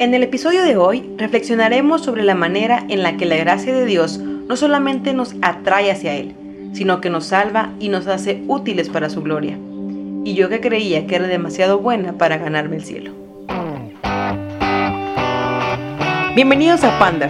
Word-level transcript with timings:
En 0.00 0.14
el 0.14 0.22
episodio 0.22 0.62
de 0.62 0.78
hoy 0.78 1.04
reflexionaremos 1.18 2.02
sobre 2.02 2.22
la 2.22 2.34
manera 2.34 2.86
en 2.88 3.02
la 3.02 3.18
que 3.18 3.26
la 3.26 3.36
gracia 3.36 3.74
de 3.74 3.84
Dios 3.84 4.16
no 4.16 4.56
solamente 4.56 5.12
nos 5.12 5.34
atrae 5.42 5.90
hacia 5.90 6.14
Él, 6.14 6.34
sino 6.72 7.02
que 7.02 7.10
nos 7.10 7.26
salva 7.26 7.74
y 7.78 7.90
nos 7.90 8.06
hace 8.06 8.42
útiles 8.48 8.88
para 8.88 9.10
su 9.10 9.20
gloria. 9.22 9.58
Y 10.24 10.32
yo 10.32 10.48
que 10.48 10.62
creía 10.62 11.06
que 11.06 11.16
era 11.16 11.26
demasiado 11.26 11.80
buena 11.80 12.14
para 12.14 12.38
ganarme 12.38 12.76
el 12.76 12.84
cielo. 12.86 13.12
Bienvenidos 16.34 16.82
a 16.82 16.98
Panda, 16.98 17.28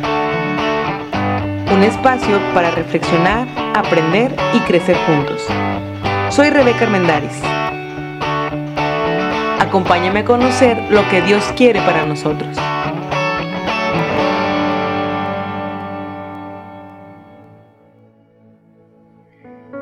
un 1.74 1.82
espacio 1.82 2.38
para 2.54 2.70
reflexionar, 2.70 3.48
aprender 3.74 4.32
y 4.54 4.60
crecer 4.60 4.94
juntos. 5.08 5.44
Soy 6.28 6.50
Rebeca 6.50 6.84
Armendaris. 6.84 7.49
Acompáñame 9.70 10.18
a 10.18 10.24
conocer 10.24 10.76
lo 10.90 11.08
que 11.10 11.22
Dios 11.22 11.44
quiere 11.56 11.78
para 11.82 12.04
nosotros. 12.04 12.58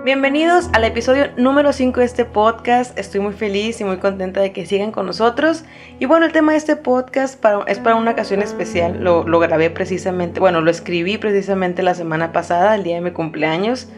Bienvenidos 0.04 0.68
al 0.74 0.84
episodio 0.84 1.28
número 1.38 1.72
5 1.72 2.00
de 2.00 2.04
este 2.04 2.26
podcast. 2.26 2.98
Estoy 2.98 3.20
muy 3.20 3.32
feliz 3.32 3.80
y 3.80 3.84
muy 3.84 3.96
contenta 3.96 4.42
de 4.42 4.52
que 4.52 4.66
sigan 4.66 4.92
con 4.92 5.06
nosotros. 5.06 5.64
Y 5.98 6.04
bueno, 6.04 6.26
el 6.26 6.32
tema 6.32 6.52
de 6.52 6.58
este 6.58 6.76
podcast 6.76 7.42
es 7.66 7.78
para 7.78 7.96
una 7.96 8.10
ocasión 8.10 8.42
especial. 8.42 9.02
Lo, 9.02 9.26
lo, 9.26 9.38
grabé 9.38 9.70
precisamente, 9.70 10.38
bueno, 10.38 10.60
lo 10.60 10.70
escribí 10.70 11.16
precisamente 11.16 11.82
la 11.82 11.94
semana 11.94 12.30
pasada, 12.32 12.74
el 12.74 12.84
día 12.84 12.96
de 12.96 13.00
mi 13.00 13.12
cumpleaños. 13.12 13.88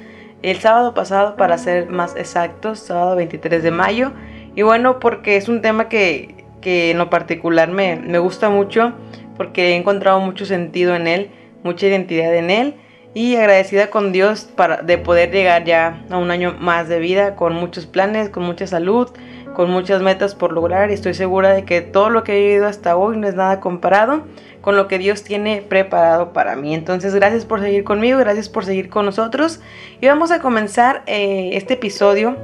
El 0.43 0.61
sábado 0.61 0.95
pasado, 0.95 1.35
para 1.35 1.59
ser 1.59 1.91
más 1.91 2.15
exactos, 2.15 2.79
sábado 2.79 3.17
23 3.17 3.61
de 3.61 3.71
mayo. 3.73 4.13
Y 4.55 4.63
bueno, 4.63 4.99
porque 5.01 5.37
es 5.37 5.49
un 5.49 5.63
tema 5.63 5.89
que, 5.89 6.45
que 6.61 6.91
en 6.91 6.99
lo 6.99 7.11
particular 7.11 7.71
me, 7.71 7.97
me 7.97 8.19
gusta 8.19 8.51
mucho, 8.51 8.93
porque 9.37 9.71
he 9.71 9.77
encontrado 9.77 10.21
mucho 10.21 10.45
sentido 10.45 10.95
en 10.95 11.07
él, 11.07 11.31
mucha 11.63 11.87
identidad 11.87 12.35
en 12.35 12.51
él 12.51 12.75
y 13.15 13.37
agradecida 13.37 13.89
con 13.91 14.13
Dios 14.13 14.49
para, 14.55 14.83
de 14.83 14.99
poder 14.99 15.31
llegar 15.33 15.65
ya 15.65 16.03
a 16.11 16.17
un 16.17 16.31
año 16.31 16.57
más 16.59 16.89
de 16.89 17.01
vida 17.01 17.35
con 17.35 17.55
muchos 17.55 17.87
planes, 17.87 18.29
con 18.29 18.45
mucha 18.45 18.67
salud, 18.67 19.09
con 19.55 19.71
muchas 19.71 20.01
metas 20.01 20.35
por 20.35 20.53
lograr 20.53 20.91
y 20.91 20.95
estoy 20.95 21.15
segura 21.15 21.53
de 21.53 21.65
que 21.65 21.81
todo 21.81 22.11
lo 22.11 22.23
que 22.23 22.37
he 22.37 22.41
vivido 22.41 22.67
hasta 22.67 22.97
hoy 22.97 23.17
no 23.17 23.27
es 23.27 23.35
nada 23.35 23.61
comparado 23.61 24.23
con 24.61 24.77
lo 24.77 24.89
que 24.89 24.99
Dios 24.99 25.25
tiene 25.25 25.63
preparado 25.63 26.33
para 26.33 26.55
mí. 26.55 26.75
Entonces 26.75 27.15
gracias 27.15 27.45
por 27.45 27.61
seguir 27.61 27.83
conmigo, 27.83 28.19
gracias 28.19 28.49
por 28.49 28.65
seguir 28.65 28.91
con 28.91 29.07
nosotros 29.07 29.61
y 30.01 30.07
vamos 30.07 30.31
a 30.31 30.41
comenzar 30.41 31.03
eh, 31.07 31.51
este 31.55 31.75
episodio 31.75 32.37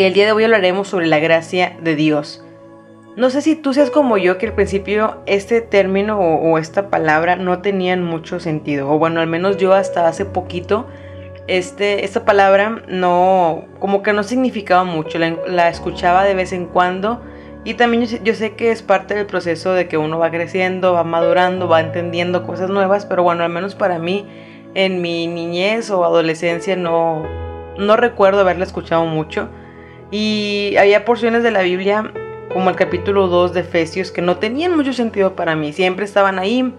que 0.00 0.06
el 0.06 0.14
día 0.14 0.24
de 0.24 0.32
hoy 0.32 0.44
hablaremos 0.44 0.88
sobre 0.88 1.06
la 1.06 1.18
gracia 1.18 1.76
de 1.82 1.94
Dios. 1.94 2.42
No 3.16 3.28
sé 3.28 3.42
si 3.42 3.54
tú 3.54 3.74
seas 3.74 3.90
como 3.90 4.16
yo, 4.16 4.38
que 4.38 4.46
al 4.46 4.54
principio 4.54 5.18
este 5.26 5.60
término 5.60 6.18
o, 6.18 6.56
esta 6.56 6.88
palabra 6.88 7.36
no 7.36 7.60
tenían 7.60 8.02
mucho 8.02 8.40
sentido. 8.40 8.90
O 8.90 8.98
bueno, 8.98 9.20
al 9.20 9.26
menos 9.26 9.58
yo 9.58 9.74
hasta 9.74 10.08
hace 10.08 10.24
poquito, 10.24 10.86
este, 11.48 12.06
esta 12.06 12.24
palabra 12.24 12.82
no, 12.88 13.66
como 13.78 14.02
que 14.02 14.14
no 14.14 14.22
significaba 14.22 14.84
mucho. 14.84 15.18
La, 15.18 15.68
escuchaba 15.68 16.24
de 16.24 16.32
vez 16.32 16.54
en 16.54 16.64
cuando. 16.64 17.20
Y 17.64 17.74
también 17.74 18.06
yo, 18.06 18.16
yo, 18.24 18.32
sé 18.32 18.54
que 18.54 18.70
es 18.70 18.82
parte 18.82 19.14
del 19.14 19.26
proceso 19.26 19.74
de 19.74 19.86
que 19.86 19.98
uno 19.98 20.18
va 20.18 20.30
creciendo, 20.30 20.94
va 20.94 21.04
madurando, 21.04 21.68
va 21.68 21.80
entendiendo 21.80 22.46
cosas 22.46 22.70
nuevas. 22.70 23.04
Pero 23.04 23.22
bueno, 23.22 23.44
al 23.44 23.50
menos 23.50 23.74
para 23.74 23.98
mí, 23.98 24.26
en 24.72 25.02
mi 25.02 25.26
niñez 25.26 25.90
o 25.90 26.06
adolescencia, 26.06 26.74
no, 26.74 27.22
no 27.76 27.98
recuerdo 27.98 28.40
haberla 28.40 28.64
escuchado 28.64 29.04
mucho. 29.04 29.50
Y 30.10 30.74
había 30.78 31.04
porciones 31.04 31.42
de 31.42 31.50
la 31.50 31.62
Biblia 31.62 32.12
como 32.52 32.70
el 32.70 32.76
capítulo 32.76 33.28
2 33.28 33.54
de 33.54 33.60
Efesios, 33.60 34.10
que 34.10 34.22
no 34.22 34.38
tenían 34.38 34.76
mucho 34.76 34.92
sentido 34.92 35.36
para 35.36 35.54
mí. 35.54 35.72
Siempre 35.72 36.04
estaban 36.04 36.38
ahí 36.38 36.72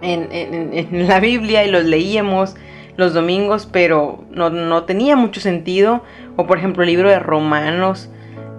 en, 0.00 1.08
la 1.08 1.20
Biblia 1.20 1.64
y 1.64 1.70
los 1.70 1.84
leíamos 1.84 2.54
los 2.96 3.14
domingos, 3.14 3.68
pero 3.70 4.24
no, 4.30 4.50
no, 4.50 4.84
tenía 4.84 5.16
mucho 5.16 5.40
sentido. 5.40 6.02
O 6.36 6.46
por 6.46 6.58
ejemplo 6.58 6.82
el 6.82 6.90
libro 6.90 7.08
de 7.08 7.18
Romanos, 7.18 8.10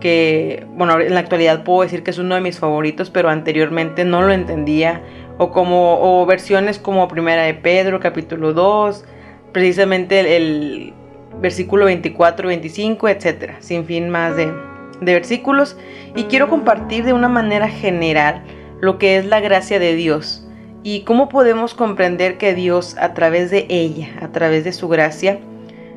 que 0.02 0.66
bueno, 0.72 1.00
en 1.00 1.14
la 1.14 1.22
actualidad 1.22 1.64
puedo 1.64 1.84
decir 1.84 2.04
que 2.04 2.12
es 2.12 2.18
uno 2.18 2.36
de 2.36 2.42
mis 2.42 2.60
favoritos, 2.60 3.10
pero 3.10 3.30
anteriormente 3.30 4.04
no 4.04 4.22
lo 4.22 4.34
entendía. 4.34 5.02
O 5.38 5.52
como 5.52 6.22
o 6.22 6.26
versiones 6.26 6.78
como 6.78 7.08
Primera 7.08 7.44
de 7.44 7.54
Pedro, 7.54 8.00
capítulo 8.00 8.54
2, 8.54 9.06
precisamente 9.54 10.20
el, 10.20 10.28
el 10.28 10.94
versículo 11.42 11.86
24, 11.86 12.48
25, 12.48 13.10
etcétera, 13.10 13.58
sin 13.60 13.86
fin 13.86 14.10
más 14.10 14.36
de, 14.36 14.54
de 15.02 15.14
versículos. 15.14 15.78
Y 16.16 16.24
quiero 16.26 16.50
compartir 16.50 17.06
de 17.06 17.14
una 17.14 17.30
manera 17.30 17.70
general 17.70 18.44
lo 18.82 18.98
que 18.98 19.18
es 19.18 19.26
la 19.26 19.40
gracia 19.40 19.80
de 19.80 19.96
Dios 19.96 20.48
y 20.84 21.02
cómo 21.02 21.30
podemos 21.30 21.74
comprender 21.74 22.38
que 22.38 22.54
Dios 22.54 22.98
a 23.00 23.14
través 23.14 23.50
de 23.50 23.66
ella, 23.70 24.10
a 24.22 24.30
través 24.30 24.64
de 24.64 24.74
su 24.74 24.90
gracia, 24.90 25.40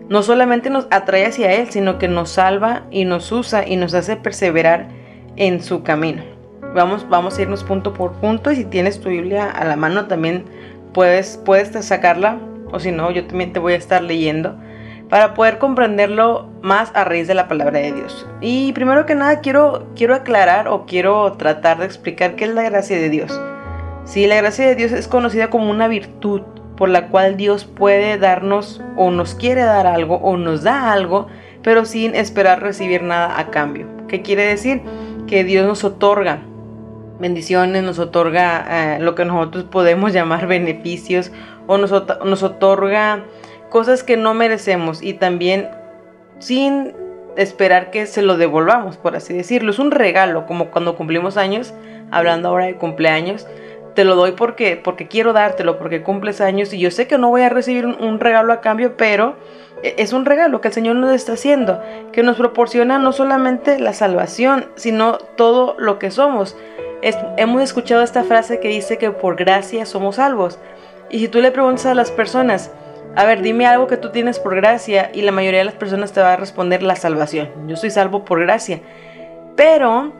no 0.09 0.23
solamente 0.23 0.71
nos 0.71 0.87
atrae 0.91 1.27
hacia 1.27 1.53
Él, 1.53 1.69
sino 1.71 1.99
que 1.99 2.07
nos 2.07 2.31
salva 2.31 2.85
y 2.91 3.05
nos 3.05 3.33
usa 3.33 3.67
y 3.67 3.77
nos 3.77 3.93
hace 3.95 4.17
perseverar 4.17 4.89
en 5.35 5.61
su 5.63 5.83
camino. 5.83 6.23
Vamos, 6.75 7.09
vamos 7.09 7.37
a 7.37 7.43
irnos 7.43 7.65
punto 7.65 7.93
por 7.93 8.13
punto 8.13 8.53
y 8.53 8.57
si 8.57 8.65
tienes 8.65 9.01
tu 9.01 9.09
Biblia 9.09 9.51
a 9.51 9.65
la 9.65 9.77
mano 9.77 10.07
también 10.07 10.45
puedes, 10.93 11.41
puedes 11.45 11.73
sacarla 11.85 12.39
o 12.71 12.79
si 12.79 12.93
no, 12.93 13.11
yo 13.11 13.27
también 13.27 13.53
te 13.53 13.59
voy 13.59 13.73
a 13.73 13.77
estar 13.77 14.03
leyendo 14.03 14.57
para 15.09 15.34
poder 15.34 15.59
comprenderlo 15.59 16.49
más 16.62 16.91
a 16.94 17.05
raíz 17.05 17.28
de 17.28 17.34
la 17.34 17.49
palabra 17.49 17.78
de 17.78 17.93
Dios. 17.93 18.27
Y 18.41 18.72
primero 18.72 19.06
que 19.06 19.15
nada 19.15 19.41
quiero, 19.41 19.87
quiero 19.94 20.15
aclarar 20.15 20.69
o 20.69 20.87
quiero 20.87 21.33
tratar 21.34 21.78
de 21.78 21.87
explicar 21.87 22.34
qué 22.37 22.44
es 22.44 22.50
la 22.50 22.62
gracia 22.62 22.97
de 22.97 23.09
Dios. 23.09 23.41
Sí, 24.05 24.27
la 24.27 24.37
gracia 24.37 24.66
de 24.66 24.75
Dios 24.75 24.93
es 24.93 25.09
conocida 25.09 25.50
como 25.50 25.71
una 25.71 25.89
virtud 25.89 26.43
por 26.77 26.89
la 26.89 27.09
cual 27.09 27.37
Dios 27.37 27.65
puede 27.65 28.19
darnos 28.19 28.83
o 28.97 29.11
nos 29.11 29.34
quiere 29.34 29.62
dar 29.62 29.87
algo 29.87 30.16
o 30.16 30.37
nos 30.37 30.62
da 30.62 30.93
algo, 30.93 31.28
pero 31.62 31.84
sin 31.84 32.15
esperar 32.15 32.62
recibir 32.62 33.03
nada 33.03 33.39
a 33.39 33.50
cambio. 33.50 33.87
¿Qué 34.09 34.22
quiere 34.22 34.47
decir? 34.47 34.83
Que 35.27 35.43
Dios 35.43 35.66
nos 35.66 35.84
otorga 35.84 36.41
bendiciones, 37.19 37.83
nos 37.83 37.99
otorga 37.99 38.66
eh, 38.69 38.99
lo 39.00 39.15
que 39.15 39.25
nosotros 39.25 39.65
podemos 39.65 40.12
llamar 40.12 40.47
beneficios 40.47 41.33
o 41.66 41.78
nos, 41.78 41.91
nos 42.25 42.43
otorga 42.43 43.25
cosas 43.77 44.03
que 44.03 44.17
no 44.17 44.33
merecemos 44.33 45.03
y 45.03 45.13
también 45.13 45.69
sin 46.39 46.95
esperar 47.37 47.91
que 47.91 48.07
se 48.07 48.23
lo 48.23 48.39
devolvamos, 48.39 48.97
por 48.97 49.15
así 49.15 49.35
decirlo. 49.35 49.71
Es 49.71 49.79
un 49.79 49.91
regalo, 49.91 50.47
como 50.47 50.71
cuando 50.71 50.97
cumplimos 50.97 51.37
años, 51.37 51.75
hablando 52.11 52.49
ahora 52.49 52.65
de 52.65 52.77
cumpleaños, 52.77 53.47
te 53.93 54.05
lo 54.05 54.17
doy 54.17 54.33
porque, 54.33 54.81
porque 54.83 55.09
quiero 55.09 55.35
dártelo, 55.35 55.77
porque 55.77 56.03
cumples 56.03 56.41
años 56.41 56.73
y 56.73 56.79
yo 56.79 56.91
sé 56.91 57.07
que 57.07 57.19
no 57.19 57.29
voy 57.29 57.43
a 57.43 57.51
recibir 57.51 57.85
un, 57.85 58.19
regalo 58.19 58.55
a 58.55 58.63
cambio, 58.63 58.97
pero 58.97 59.37
e, 59.83 59.97
es 59.99 60.15
un 60.15 60.25
regalo 60.25 60.63
que 60.63 60.69
el 60.69 60.75
Señor 60.75 60.97
nos 60.97 61.15
está 61.15 61.35
haciendo, 61.35 61.83
que 62.13 62.23
nos 62.23 62.39
proporciona 62.39 62.99
no 62.99 63.13
solamente 63.13 63.79
la 63.79 63.93
salvación, 63.93 64.71
sino 64.77 65.19
todo 65.19 65.77
lo 65.79 65.99
que 65.99 66.11
somos. 66.11 66.57
hemos 67.03 67.61
escuchado 67.61 68.03
esta 68.03 68.25
frase 68.25 68.59
que 68.59 68.69
dice 68.69 68.97
que 68.97 69.11
por 69.11 69.37
gracia 69.37 69.85
somos 69.85 70.17
salvos. 70.17 70.59
Y 71.11 71.19
si 71.19 71.29
tú 71.29 71.43
le 71.43 71.51
preguntas 71.51 71.85
a 71.85 71.95
las 71.95 72.11
personas, 72.11 72.71
a 73.16 73.25
ver, 73.25 73.41
dime 73.41 73.66
algo 73.66 73.87
que 73.87 73.97
tú 73.97 74.10
tienes 74.10 74.38
por 74.38 74.54
gracia 74.54 75.10
y 75.15 75.22
la 75.22 75.32
mayoría 75.32 75.60
de 75.60 75.65
las 75.65 75.75
personas 75.75 76.12
te 76.12 76.21
va 76.21 76.34
a 76.34 76.37
responder 76.37 76.82
la 76.82 76.97
salvación. 76.97 77.49
Yo 77.66 77.77
soy 77.77 77.91
salvo 77.91 78.27
por 78.27 78.41
gracia. 78.41 78.81
Pero 79.56 80.12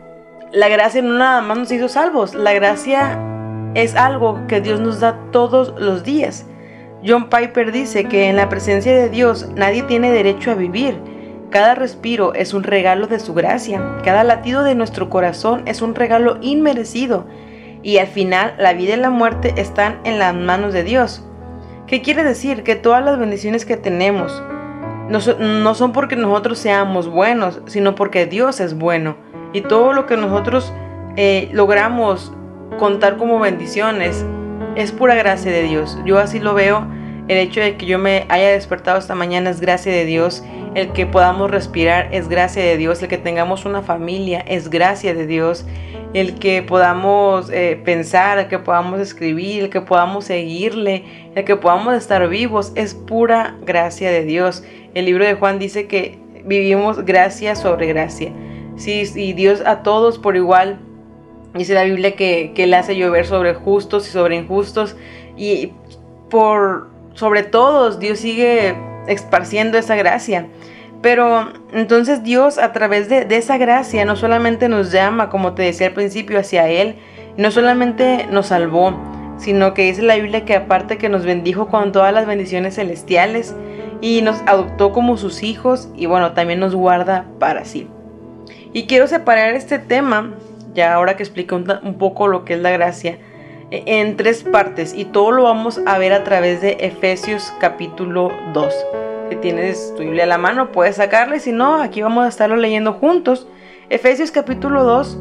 la 0.51 0.67
gracia 0.67 1.03
no 1.03 1.15
nada 1.15 1.41
más 1.41 1.59
nos 1.59 1.71
hizo 1.71 1.89
salvos, 1.89 2.33
la 2.33 2.53
gracia 2.53 3.19
es 3.75 3.95
algo 3.95 4.47
que 4.47 4.61
Dios 4.61 4.79
nos 4.79 4.99
da 4.99 5.19
todos 5.31 5.75
los 5.79 6.03
días. 6.03 6.47
John 7.05 7.29
Piper 7.29 7.71
dice 7.71 8.05
que 8.05 8.29
en 8.29 8.35
la 8.35 8.49
presencia 8.49 8.95
de 8.95 9.09
Dios 9.09 9.47
nadie 9.55 9.83
tiene 9.83 10.11
derecho 10.11 10.49
a 10.49 10.55
vivir. 10.55 10.97
Cada 11.51 11.75
respiro 11.75 12.33
es 12.33 12.55
un 12.55 12.63
regalo 12.63 13.05
de 13.05 13.19
su 13.19 13.35
gracia. 13.35 13.99
Cada 14.03 14.23
latido 14.23 14.63
de 14.63 14.73
nuestro 14.73 15.11
corazón 15.11 15.61
es 15.67 15.83
un 15.83 15.93
regalo 15.93 16.39
inmerecido. 16.41 17.27
Y 17.83 17.99
al 17.99 18.07
final 18.07 18.55
la 18.57 18.73
vida 18.73 18.95
y 18.95 18.97
la 18.97 19.11
muerte 19.11 19.53
están 19.57 19.99
en 20.03 20.17
las 20.17 20.33
manos 20.33 20.73
de 20.73 20.83
Dios. 20.83 21.26
¿Qué 21.87 22.01
quiere 22.01 22.23
decir? 22.23 22.63
Que 22.63 22.75
todas 22.75 23.03
las 23.03 23.17
bendiciones 23.17 23.65
que 23.65 23.77
tenemos 23.77 24.43
no, 25.09 25.73
son 25.73 25.93
porque 25.93 26.17
nosotros 26.17 26.59
seamos 26.59 27.07
buenos, 27.07 27.61
sino 27.65 27.95
porque 27.95 28.25
Dios 28.25 28.59
es 28.59 28.77
bueno. 28.77 29.15
Y 29.53 29.61
todo 29.61 29.93
lo 29.93 30.05
que 30.05 30.17
nosotros 30.17 30.73
eh, 31.15 31.49
logramos 31.53 32.33
contar 32.77 33.17
como 33.17 33.39
bendiciones 33.39 34.25
es 34.75 34.91
pura 34.91 35.15
gracia 35.15 35.51
de 35.51 35.63
Dios. 35.63 35.97
Yo 36.05 36.19
así 36.19 36.39
lo 36.39 36.53
veo. 36.53 36.85
El 37.29 37.37
hecho 37.37 37.61
de 37.61 37.77
que 37.77 37.85
yo 37.85 37.99
me 37.99 38.25
haya 38.29 38.49
despertado 38.49 38.99
esta 38.99 39.15
mañana 39.15 39.49
es 39.49 39.61
gracia 39.61 39.91
de 39.91 40.05
Dios. 40.05 40.43
El 40.75 40.91
que 40.93 41.05
podamos 41.05 41.49
respirar 41.49 42.09
es 42.11 42.27
gracia 42.27 42.63
de 42.63 42.77
Dios. 42.77 43.01
El 43.01 43.09
que 43.09 43.17
tengamos 43.17 43.65
una 43.65 43.81
familia 43.81 44.39
es 44.47 44.69
gracia 44.69 45.13
de 45.13 45.25
Dios 45.25 45.65
el 46.13 46.35
que 46.35 46.63
podamos 46.63 47.49
eh, 47.51 47.79
pensar, 47.83 48.39
el 48.39 48.47
que 48.47 48.59
podamos 48.59 48.99
escribir, 49.01 49.63
el 49.63 49.69
que 49.69 49.81
podamos 49.81 50.25
seguirle, 50.25 51.03
el 51.35 51.43
que 51.43 51.57
podamos 51.57 51.95
estar 51.95 52.27
vivos, 52.29 52.71
es 52.75 52.93
pura 52.93 53.57
gracia 53.65 54.09
de 54.09 54.23
Dios. 54.23 54.63
El 54.93 55.05
libro 55.05 55.25
de 55.25 55.33
Juan 55.33 55.59
dice 55.59 55.87
que 55.87 56.17
vivimos 56.45 57.03
gracia 57.03 57.55
sobre 57.55 57.87
gracia. 57.87 58.31
Sí, 58.77 59.03
y 59.15 59.33
Dios 59.33 59.61
a 59.65 59.83
todos 59.83 60.17
por 60.17 60.35
igual 60.35 60.79
Dice 61.53 61.73
la 61.73 61.83
Biblia 61.83 62.15
que, 62.15 62.51
que 62.53 62.65
Él 62.65 62.73
hace 62.73 62.95
llover 62.95 63.25
sobre 63.25 63.53
justos 63.55 64.07
y 64.07 64.11
sobre 64.11 64.35
injustos. 64.35 64.95
Y 65.35 65.71
por 66.29 66.89
sobre 67.13 67.43
todos 67.43 67.99
Dios 67.99 68.19
sigue 68.19 68.75
esparciendo 69.07 69.77
esa 69.77 69.95
gracia. 69.95 70.47
Pero 71.01 71.51
entonces 71.73 72.23
Dios 72.23 72.57
a 72.57 72.73
través 72.73 73.07
de, 73.09 73.27
esa 73.29 73.57
gracia 73.57 74.05
no 74.05 74.15
solamente 74.15 74.67
nos 74.67 74.91
llama, 74.91 75.29
como 75.29 75.53
te 75.53 75.63
decía 75.63 75.87
al 75.87 75.93
principio, 75.93 76.39
hacia 76.39 76.67
Él, 76.69 76.95
no 77.37 77.51
solamente 77.51 78.27
nos 78.31 78.47
salvó, 78.47 78.97
sino 79.37 79.73
que 79.73 79.83
dice 79.83 80.01
la 80.01 80.15
Biblia 80.15 80.43
que 80.43 80.55
aparte 80.55 80.97
que 80.97 81.09
nos 81.09 81.23
bendijo 81.23 81.67
con 81.67 81.91
todas 81.91 82.13
las 82.13 82.25
bendiciones 82.25 82.75
celestiales 82.75 83.55
y 84.01 84.21
nos 84.21 84.41
adoptó 84.47 84.91
como 84.91 85.17
sus 85.17 85.43
hijos 85.43 85.89
y 85.95 86.07
bueno, 86.07 86.33
también 86.33 86.59
nos 86.59 86.75
guarda 86.75 87.25
para 87.39 87.65
sí. 87.65 87.87
Y 88.73 88.87
quiero 88.87 89.07
separar 89.07 89.53
este 89.53 89.79
tema, 89.79 90.33
ya 90.73 90.93
ahora 90.93 91.15
que 91.15 91.23
explico 91.23 91.55
un, 91.55 91.97
poco 91.97 92.27
lo 92.27 92.43
que 92.43 92.55
es 92.55 92.59
la 92.59 92.71
gracia, 92.71 93.17
en 93.71 94.15
tres 94.15 94.43
partes 94.43 94.93
y 94.93 95.05
todo 95.05 95.31
lo 95.31 95.43
vamos 95.43 95.81
a 95.85 95.97
ver 95.97 96.13
a 96.13 96.23
través 96.23 96.61
de 96.61 96.77
Efesios 96.79 97.53
capítulo 97.59 98.31
2. 98.53 98.73
Si 99.29 99.35
tienes 99.37 99.93
tu 99.95 100.03
Biblia 100.03 100.23
a 100.23 100.27
la 100.27 100.37
mano, 100.37 100.71
puedes 100.71 100.95
sacarla 100.95 101.39
si 101.39 101.51
no, 101.51 101.81
aquí 101.81 102.01
vamos 102.01 102.25
a 102.25 102.29
estarlo 102.29 102.55
leyendo 102.55 102.93
juntos. 102.93 103.47
Efesios 103.89 104.31
capítulo 104.31 104.83
2, 104.83 105.17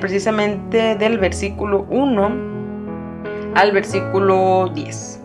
precisamente 0.00 0.96
del 0.96 1.18
versículo 1.18 1.86
1 1.90 2.30
al 3.54 3.72
versículo 3.72 4.70
10. 4.74 5.20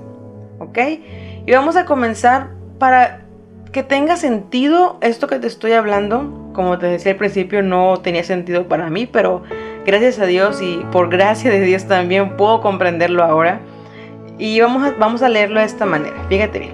¿Ok? 0.59 0.79
Y 1.45 1.51
vamos 1.51 1.75
a 1.77 1.85
comenzar 1.85 2.49
para 2.77 3.21
que 3.71 3.83
tenga 3.83 4.17
sentido 4.17 4.97
esto 5.01 5.27
que 5.27 5.39
te 5.39 5.47
estoy 5.47 5.71
hablando. 5.73 6.51
Como 6.53 6.77
te 6.77 6.87
decía 6.87 7.13
al 7.13 7.17
principio, 7.17 7.63
no 7.63 7.97
tenía 8.01 8.23
sentido 8.23 8.67
para 8.67 8.89
mí, 8.89 9.07
pero 9.07 9.43
gracias 9.85 10.19
a 10.19 10.25
Dios 10.25 10.62
y 10.62 10.85
por 10.91 11.09
gracia 11.09 11.51
de 11.51 11.62
Dios 11.62 11.88
también 11.88 12.35
puedo 12.38 12.62
comprenderlo 12.62 13.24
ahora. 13.24 13.62
Y 14.38 14.59
vamos 14.59 14.83
a, 14.83 14.91
vamos 14.97 15.21
a 15.21 15.30
leerlo 15.30 15.59
de 15.59 15.65
esta 15.65 15.85
manera. 15.85 16.25
Fíjate 16.30 16.59
bien. 16.59 16.74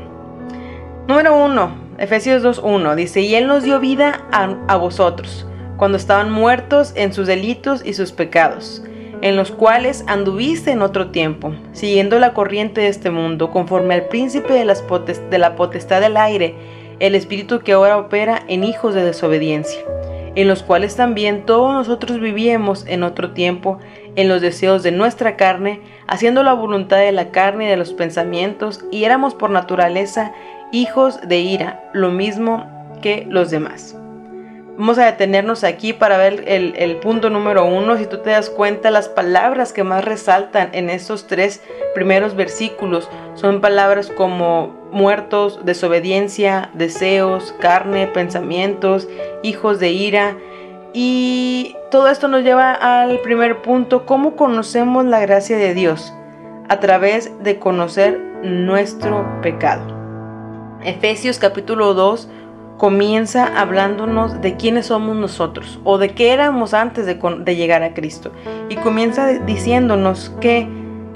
Número 1.08 1.36
1, 1.44 1.72
Efesios 1.98 2.44
2.1 2.44 2.96
dice, 2.96 3.22
y 3.22 3.36
Él 3.36 3.48
nos 3.48 3.64
dio 3.64 3.80
vida 3.80 4.28
a, 4.32 4.56
a 4.68 4.76
vosotros, 4.78 5.48
cuando 5.78 5.98
estaban 5.98 6.32
muertos 6.32 6.94
en 6.96 7.14
sus 7.14 7.28
delitos 7.28 7.84
y 7.86 7.94
sus 7.94 8.12
pecados 8.12 8.84
en 9.22 9.36
los 9.36 9.52
cuales 9.52 10.04
anduviste 10.08 10.72
en 10.72 10.82
otro 10.82 11.12
tiempo, 11.12 11.54
siguiendo 11.74 12.20
la 12.20 12.34
corriente 12.34 12.82
de 12.82 12.88
este 12.88 13.10
mundo, 13.10 13.52
conforme 13.52 13.94
al 13.94 14.08
príncipe 14.08 14.54
de, 14.54 14.66
las 14.66 14.84
de 15.30 15.38
la 15.38 15.56
potestad 15.56 16.02
del 16.02 16.18
aire, 16.18 16.56
el 17.00 17.16
espíritu 17.16 17.60
que 17.60 17.74
ahora 17.74 17.98
opera 17.98 18.44
en 18.48 18.64
hijos 18.64 18.94
de 18.94 19.04
desobediencia, 19.04 19.82
en 20.42 20.48
los 20.48 20.64
cuales 20.64 20.96
también 20.96 21.46
todos 21.46 21.74
nosotros 21.74 22.20
vivíamos 22.20 22.86
en 22.88 23.04
otro 23.04 23.32
tiempo, 23.32 23.80
en 24.16 24.28
los 24.30 24.42
deseos 24.42 24.84
de 24.84 24.92
nuestra 24.92 25.36
carne, 25.36 25.82
haciendo 26.08 26.44
la 26.44 26.54
voluntad 26.54 26.98
de 26.98 27.12
la 27.12 27.32
carne 27.32 27.66
y 27.66 27.70
de 27.70 27.78
los 27.78 27.94
pensamientos, 27.94 28.84
y 28.92 29.04
éramos 29.04 29.36
por 29.36 29.50
naturaleza 29.50 30.34
hijos 30.72 31.20
de 31.28 31.40
ira, 31.40 31.90
lo 31.94 32.12
mismo 32.12 32.66
que 33.02 33.26
los 33.30 33.50
demás. 33.50 33.96
Vamos 34.80 34.98
a 34.98 35.08
detenernos 35.08 35.66
aquí 35.66 35.92
para 35.92 36.18
ver 36.18 36.46
el, 36.48 36.96
punto 37.02 37.30
número 37.30 37.66
uno. 37.66 37.98
Si 37.98 38.06
tú 38.06 38.20
te 38.20 38.30
das 38.30 38.50
cuenta, 38.50 38.92
las 38.92 39.10
palabras 39.10 39.74
que 39.74 39.84
más 39.84 40.06
resaltan 40.06 40.70
en 40.72 40.90
estos 40.90 41.28
tres 41.28 41.62
primeros 41.94 42.34
versículos 42.34 43.10
son 43.34 43.60
palabras 43.60 44.10
como 44.10 44.68
muertos, 44.94 45.60
desobediencia, 45.66 46.70
deseos, 46.76 47.54
carne, 47.60 48.08
pensamientos, 48.08 49.10
hijos 49.44 49.81
de 49.81 49.92
ira. 49.92 50.38
Y 50.94 51.76
todo 51.92 52.08
esto 52.08 52.30
nos 52.30 52.44
lleva 52.44 52.72
al 52.72 53.20
primer 53.20 53.62
punto, 53.62 54.06
¿cómo 54.06 54.38
conocemos 54.38 55.04
la 55.04 55.20
gracia 55.20 55.58
de 55.58 55.74
Dios? 55.74 56.14
A 56.70 56.80
través 56.80 57.34
de 57.44 57.60
conocer 57.60 58.18
nuestro 58.44 59.42
pecado. 59.42 60.00
Efesios 60.86 61.38
capítulo 61.38 61.94
2 61.94 62.30
comienza 62.80 63.60
hablándonos 63.60 64.42
de 64.42 64.56
quiénes 64.56 64.86
somos 64.86 65.14
nosotros 65.18 65.81
o 65.84 65.98
de 65.98 66.12
qué 66.12 66.31
éramos 66.31 66.74
antes 66.74 67.06
de, 67.06 67.56
llegar 67.56 67.84
a 67.84 67.94
Cristo. 67.94 68.31
Y 68.70 68.78
comienza 68.78 69.28
diciéndonos 69.28 70.34
que 70.40 70.66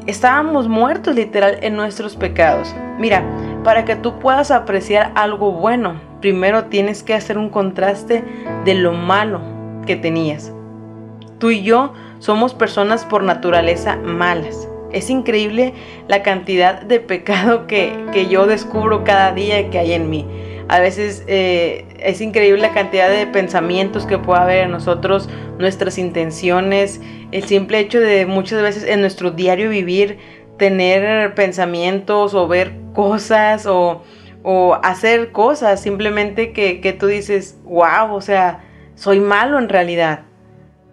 estábamos 0.06 0.68
muertos 0.68 1.15
literal 1.15 1.60
en 1.62 1.77
nuestros 1.77 2.18
pecados. 2.18 2.75
Mira, 3.00 3.24
para 3.63 3.86
que 3.86 3.95
tú 3.95 4.19
puedas 4.19 4.51
apreciar 4.51 5.13
algo 5.15 5.54
bueno, 5.54 6.01
primero 6.19 6.65
tienes 6.65 7.01
que 7.01 7.13
hacer 7.13 7.38
un 7.38 7.50
contraste 7.50 8.25
de 8.65 8.75
lo 8.75 8.92
malo 8.92 9.39
que 9.86 9.95
tenías. 9.95 10.51
Tú 11.39 11.50
y 11.50 11.63
yo 11.63 11.94
somos 12.19 12.54
personas 12.54 13.06
por 13.06 13.24
naturaleza 13.24 13.95
malas. 13.95 14.68
Es 14.92 15.10
increíble 15.10 15.74
la 16.10 16.24
cantidad 16.24 16.81
de 16.81 17.00
pecado 17.00 17.68
que, 17.68 18.06
que 18.12 18.27
yo 18.27 18.48
descubro 18.48 19.06
cada 19.06 19.31
día 19.31 19.69
que 19.69 19.80
hay 19.80 19.94
en 19.94 20.10
mí. 20.10 20.27
A 20.68 20.80
veces 20.80 21.24
eh, 21.27 21.86
es 22.00 22.21
increíble 22.21 22.62
la 22.62 22.74
cantidad 22.74 23.10
de 23.10 23.27
pensamientos 23.27 24.06
que 24.06 24.18
puede 24.18 24.42
haber 24.42 24.57
en 24.65 24.71
nosotros, 24.71 25.30
nuestras 25.60 25.98
intenciones, 25.98 27.01
el 27.31 27.44
simple 27.44 27.80
hecho 27.80 28.00
de 28.00 28.25
muchas 28.25 28.62
veces 28.62 28.83
en 28.83 29.01
nuestro 29.01 29.31
diario 29.31 29.69
vivir 29.69 30.18
tener 30.57 31.33
pensamientos 31.36 32.33
o 32.33 32.48
ver 32.48 32.74
cosas 32.94 33.65
o, 33.65 34.04
hacer 34.83 35.31
cosas 35.31 35.81
simplemente 35.81 36.51
que, 36.51 36.81
que 36.81 36.92
tú 36.92 37.07
dices, 37.07 37.57
wow, 37.63 38.13
o 38.13 38.21
sea, 38.21 38.63
soy 38.95 39.19
malo 39.19 39.57
en 39.57 39.69
realidad. 39.69 40.25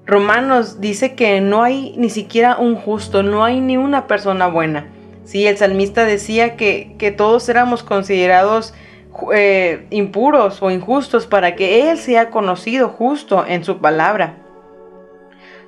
Romanos 0.07 0.81
dice 0.81 1.15
que 1.15 1.41
no 1.41 1.63
hay 1.63 1.95
ni 1.97 2.11
siquiera 2.11 2.59
un 2.59 2.77
justo, 2.77 3.23
no 3.23 3.45
hay 3.45 3.61
ni 3.61 3.77
una 3.77 4.07
persona 4.07 4.47
buena. 4.47 4.87
Sí, 5.25 5.47
el 5.47 5.57
salmista 5.57 6.05
decía 6.05 6.57
que, 6.57 6.95
que 6.99 7.13
todos 7.13 7.49
éramos 7.49 7.83
considerados 7.83 8.75
eh, 9.33 9.87
impuros 9.91 10.63
o 10.63 10.71
injustos 10.71 11.27
para 11.27 11.57
que 11.57 11.91
Él 11.91 11.99
sea 11.99 12.31
conocido 12.31 12.89
justo 12.89 13.45
en 13.47 13.65
su 13.65 13.79
palabra. 13.79 14.37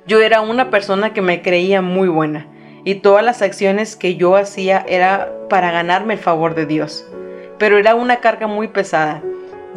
Yo 0.05 0.21
era 0.21 0.41
una 0.41 0.69
persona 0.69 1.13
que 1.13 1.21
me 1.21 1.41
creía 1.41 1.81
muy 1.81 2.07
buena 2.07 2.47
y 2.83 2.95
todas 2.95 3.23
las 3.23 3.41
acciones 3.41 3.95
que 3.95 4.15
yo 4.15 4.35
hacía 4.35 4.85
era 4.87 5.31
para 5.49 5.71
ganarme 5.71 6.15
el 6.15 6.19
favor 6.19 6.55
de 6.55 6.65
Dios. 6.65 7.07
Pero 7.57 7.77
era 7.77 7.95
una 7.95 8.17
carga 8.17 8.47
muy 8.47 8.67
pesada. 8.67 9.21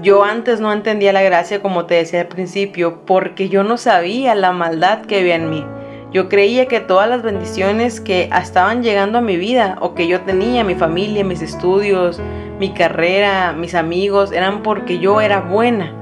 Yo 0.02 0.25
antes 0.25 0.61
no 0.61 0.73
entendía 0.73 1.12
la 1.12 1.23
gracia 1.23 1.62
como 1.62 1.87
te 1.87 1.94
decía 1.94 2.20
al 2.23 2.26
principio 2.26 3.06
porque 3.06 3.49
yo 3.49 3.62
no 3.62 3.76
sabía 3.76 4.34
la 4.34 4.52
maldad 4.52 5.02
que 5.02 5.20
había 5.20 5.37
en 5.37 5.50
mí. 5.50 5.64
Yo 6.16 6.30
creía 6.30 6.64
que 6.64 6.80
todas 6.80 7.11
las 7.11 7.23
bendiciones 7.23 8.00
que 8.00 8.30
estaban 8.42 8.82
llegando 8.82 9.18
a 9.18 9.20
mi 9.20 9.37
vida 9.37 9.76
o 9.82 9.92
que 9.94 10.08
yo 10.08 10.23
tenía, 10.23 10.64
mi 10.64 10.75
familia, 10.75 11.23
mis 11.25 11.42
estudios, 11.42 12.23
mi 12.58 12.73
carrera, 12.73 13.52
mis 13.52 13.75
amigos, 13.75 14.32
eran 14.32 14.62
porque 14.62 14.99
yo 14.99 15.20
era 15.20 15.42
buena. 15.42 15.92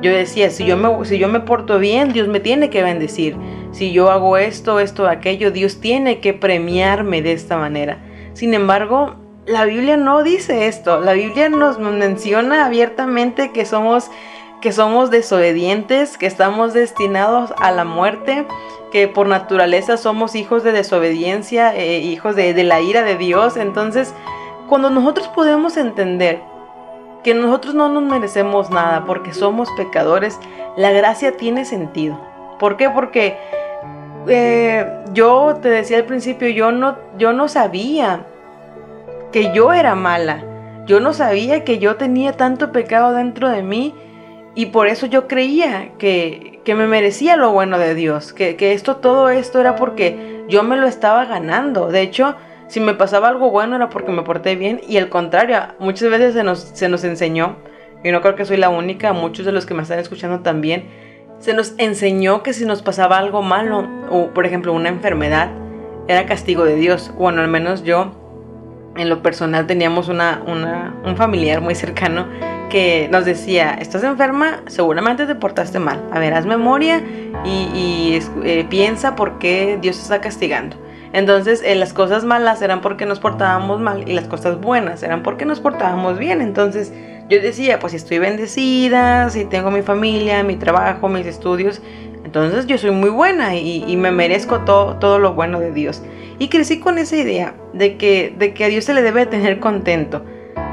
Yo 0.00 0.12
decía, 0.12 0.50
si 0.50 0.64
yo, 0.64 0.76
me, 0.76 1.04
si 1.04 1.18
yo 1.18 1.26
me 1.26 1.40
porto 1.40 1.80
bien, 1.80 2.12
Dios 2.12 2.28
me 2.28 2.38
tiene 2.38 2.70
que 2.70 2.84
bendecir. 2.84 3.36
Si 3.72 3.90
yo 3.90 4.12
hago 4.12 4.36
esto, 4.36 4.78
esto, 4.78 5.08
aquello, 5.08 5.50
Dios 5.50 5.80
tiene 5.80 6.20
que 6.20 6.34
premiarme 6.34 7.20
de 7.20 7.32
esta 7.32 7.56
manera. 7.56 7.98
Sin 8.34 8.54
embargo, 8.54 9.16
la 9.44 9.64
Biblia 9.64 9.96
no 9.96 10.22
dice 10.22 10.68
esto. 10.68 11.00
La 11.00 11.14
Biblia 11.14 11.48
nos 11.48 11.80
menciona 11.80 12.64
abiertamente 12.66 13.50
que 13.50 13.64
somos, 13.64 14.08
que 14.60 14.70
somos 14.70 15.10
desobedientes, 15.10 16.16
que 16.16 16.26
estamos 16.26 16.74
destinados 16.74 17.52
a 17.58 17.72
la 17.72 17.84
muerte, 17.84 18.46
que 18.94 19.08
por 19.08 19.26
naturaleza 19.26 19.96
somos 19.96 20.36
hijos 20.36 20.62
de 20.62 20.70
desobediencia, 20.70 21.74
eh, 21.74 21.98
hijos 21.98 22.36
de, 22.36 22.54
la 22.62 22.80
ira 22.80 23.02
de 23.02 23.16
Dios. 23.16 23.56
Entonces, 23.56 24.14
cuando 24.68 24.88
nosotros 24.88 25.26
podemos 25.26 25.76
entender 25.76 26.38
que 27.24 27.34
nosotros 27.34 27.74
no 27.74 27.88
nos 27.88 28.04
merecemos 28.04 28.70
nada 28.70 29.04
porque 29.04 29.34
somos 29.34 29.68
pecadores, 29.72 30.38
la 30.76 30.92
gracia 30.92 31.36
tiene 31.36 31.64
sentido. 31.64 32.20
¿Por 32.60 32.76
qué? 32.76 32.88
Porque 32.88 33.36
eh, 34.28 34.86
yo 35.12 35.58
te 35.60 35.70
decía 35.70 35.96
al 35.96 36.04
principio, 36.04 36.48
yo 36.50 36.70
no, 36.70 36.96
yo 37.18 37.32
no 37.32 37.48
sabía 37.48 38.26
que 39.32 39.52
yo 39.52 39.72
era 39.72 39.96
mala. 39.96 40.44
Yo 40.86 41.00
no 41.00 41.14
sabía 41.14 41.64
que 41.64 41.80
yo 41.80 41.96
tenía 41.96 42.34
tanto 42.34 42.70
pecado 42.70 43.12
dentro 43.12 43.48
de 43.48 43.64
mí 43.64 43.92
y 44.54 44.66
por 44.66 44.86
eso 44.86 45.06
yo 45.06 45.26
creía 45.26 45.94
que, 45.98 46.53
que 46.64 46.74
me 46.74 46.86
merecía 46.86 47.36
lo 47.36 47.52
bueno 47.52 47.78
de 47.78 47.94
Dios, 47.94 48.32
que, 48.32 48.56
que 48.56 48.72
esto, 48.72 48.96
todo 48.96 49.28
esto 49.30 49.60
era 49.60 49.76
porque 49.76 50.44
yo 50.48 50.62
me 50.62 50.76
lo 50.76 50.86
estaba 50.86 51.24
ganando. 51.26 51.88
De 51.88 52.00
hecho, 52.00 52.36
si 52.68 52.80
me 52.80 52.94
pasaba 52.94 53.28
algo 53.28 53.50
bueno 53.50 53.76
era 53.76 53.90
porque 53.90 54.12
me 54.12 54.22
porté 54.22 54.56
bien 54.56 54.80
y 54.88 54.96
al 54.96 55.08
contrario, 55.08 55.58
muchas 55.78 56.10
veces 56.10 56.34
se 56.34 56.42
nos, 56.42 56.60
se 56.60 56.88
nos 56.88 57.04
enseñó, 57.04 57.56
y 58.02 58.10
no 58.10 58.20
creo 58.20 58.34
que 58.34 58.44
soy 58.44 58.56
la 58.56 58.68
única, 58.68 59.12
muchos 59.12 59.46
de 59.46 59.52
los 59.52 59.66
que 59.66 59.74
me 59.74 59.82
están 59.82 59.98
escuchando 59.98 60.40
también, 60.40 60.88
se 61.38 61.54
nos 61.54 61.74
enseñó 61.78 62.42
que 62.42 62.52
si 62.52 62.64
nos 62.64 62.82
pasaba 62.82 63.18
algo 63.18 63.42
malo, 63.42 63.86
o 64.10 64.28
por 64.28 64.46
ejemplo 64.46 64.72
una 64.72 64.88
enfermedad, 64.88 65.50
era 66.08 66.26
castigo 66.26 66.64
de 66.64 66.76
Dios. 66.76 67.12
Bueno, 67.16 67.42
al 67.42 67.48
menos 67.48 67.82
yo, 67.82 68.12
en 68.96 69.08
lo 69.08 69.22
personal, 69.22 69.66
teníamos 69.66 70.08
una, 70.08 70.42
una, 70.46 70.94
un 71.04 71.16
familiar 71.16 71.60
muy 71.60 71.74
cercano 71.74 72.26
que 72.70 73.08
nos 73.10 73.24
decía, 73.24 73.76
estás 73.80 74.02
enferma, 74.04 74.62
seguramente 74.66 75.26
te 75.26 75.34
portaste 75.34 75.78
mal. 75.78 76.00
A 76.12 76.18
ver, 76.18 76.34
haz 76.34 76.46
memoria 76.46 77.02
y, 77.44 78.18
eh, 78.44 78.66
piensa 78.68 79.16
por 79.16 79.38
qué 79.38 79.78
Dios 79.80 79.96
te 79.96 80.02
está 80.02 80.20
castigando. 80.20 80.76
Entonces, 81.12 81.62
eh, 81.64 81.76
las 81.76 81.92
cosas 81.92 82.24
malas 82.24 82.60
eran 82.60 82.80
porque 82.80 83.06
nos 83.06 83.20
portábamos 83.20 83.80
mal 83.80 84.08
y 84.08 84.14
las 84.14 84.26
cosas 84.26 84.60
buenas 84.60 85.02
eran 85.02 85.22
porque 85.22 85.44
nos 85.44 85.60
portábamos 85.60 86.18
bien. 86.18 86.40
Entonces, 86.40 86.92
yo 87.28 87.40
decía, 87.40 87.78
pues 87.78 87.92
si 87.92 87.96
estoy 87.98 88.18
bendecida, 88.18 89.30
si 89.30 89.44
tengo 89.44 89.70
mi 89.70 89.82
familia, 89.82 90.42
mi 90.42 90.56
trabajo, 90.56 91.08
mis 91.08 91.26
estudios, 91.26 91.80
entonces 92.24 92.66
yo 92.66 92.78
soy 92.78 92.90
muy 92.90 93.10
buena 93.10 93.54
y, 93.54 93.96
me 93.96 94.10
merezco 94.10 94.60
todo, 94.60 94.96
todo 94.96 95.20
lo 95.20 95.34
bueno 95.34 95.60
de 95.60 95.70
Dios. 95.70 96.02
Y 96.40 96.48
crecí 96.48 96.80
con 96.80 96.98
esa 96.98 97.16
idea 97.16 97.54
de 97.72 97.96
que, 97.96 98.34
de 98.36 98.52
que 98.52 98.64
a 98.64 98.68
Dios 98.68 98.84
se 98.84 98.92
le 98.92 99.02
debe 99.02 99.24
tener 99.26 99.60
contento. 99.60 100.24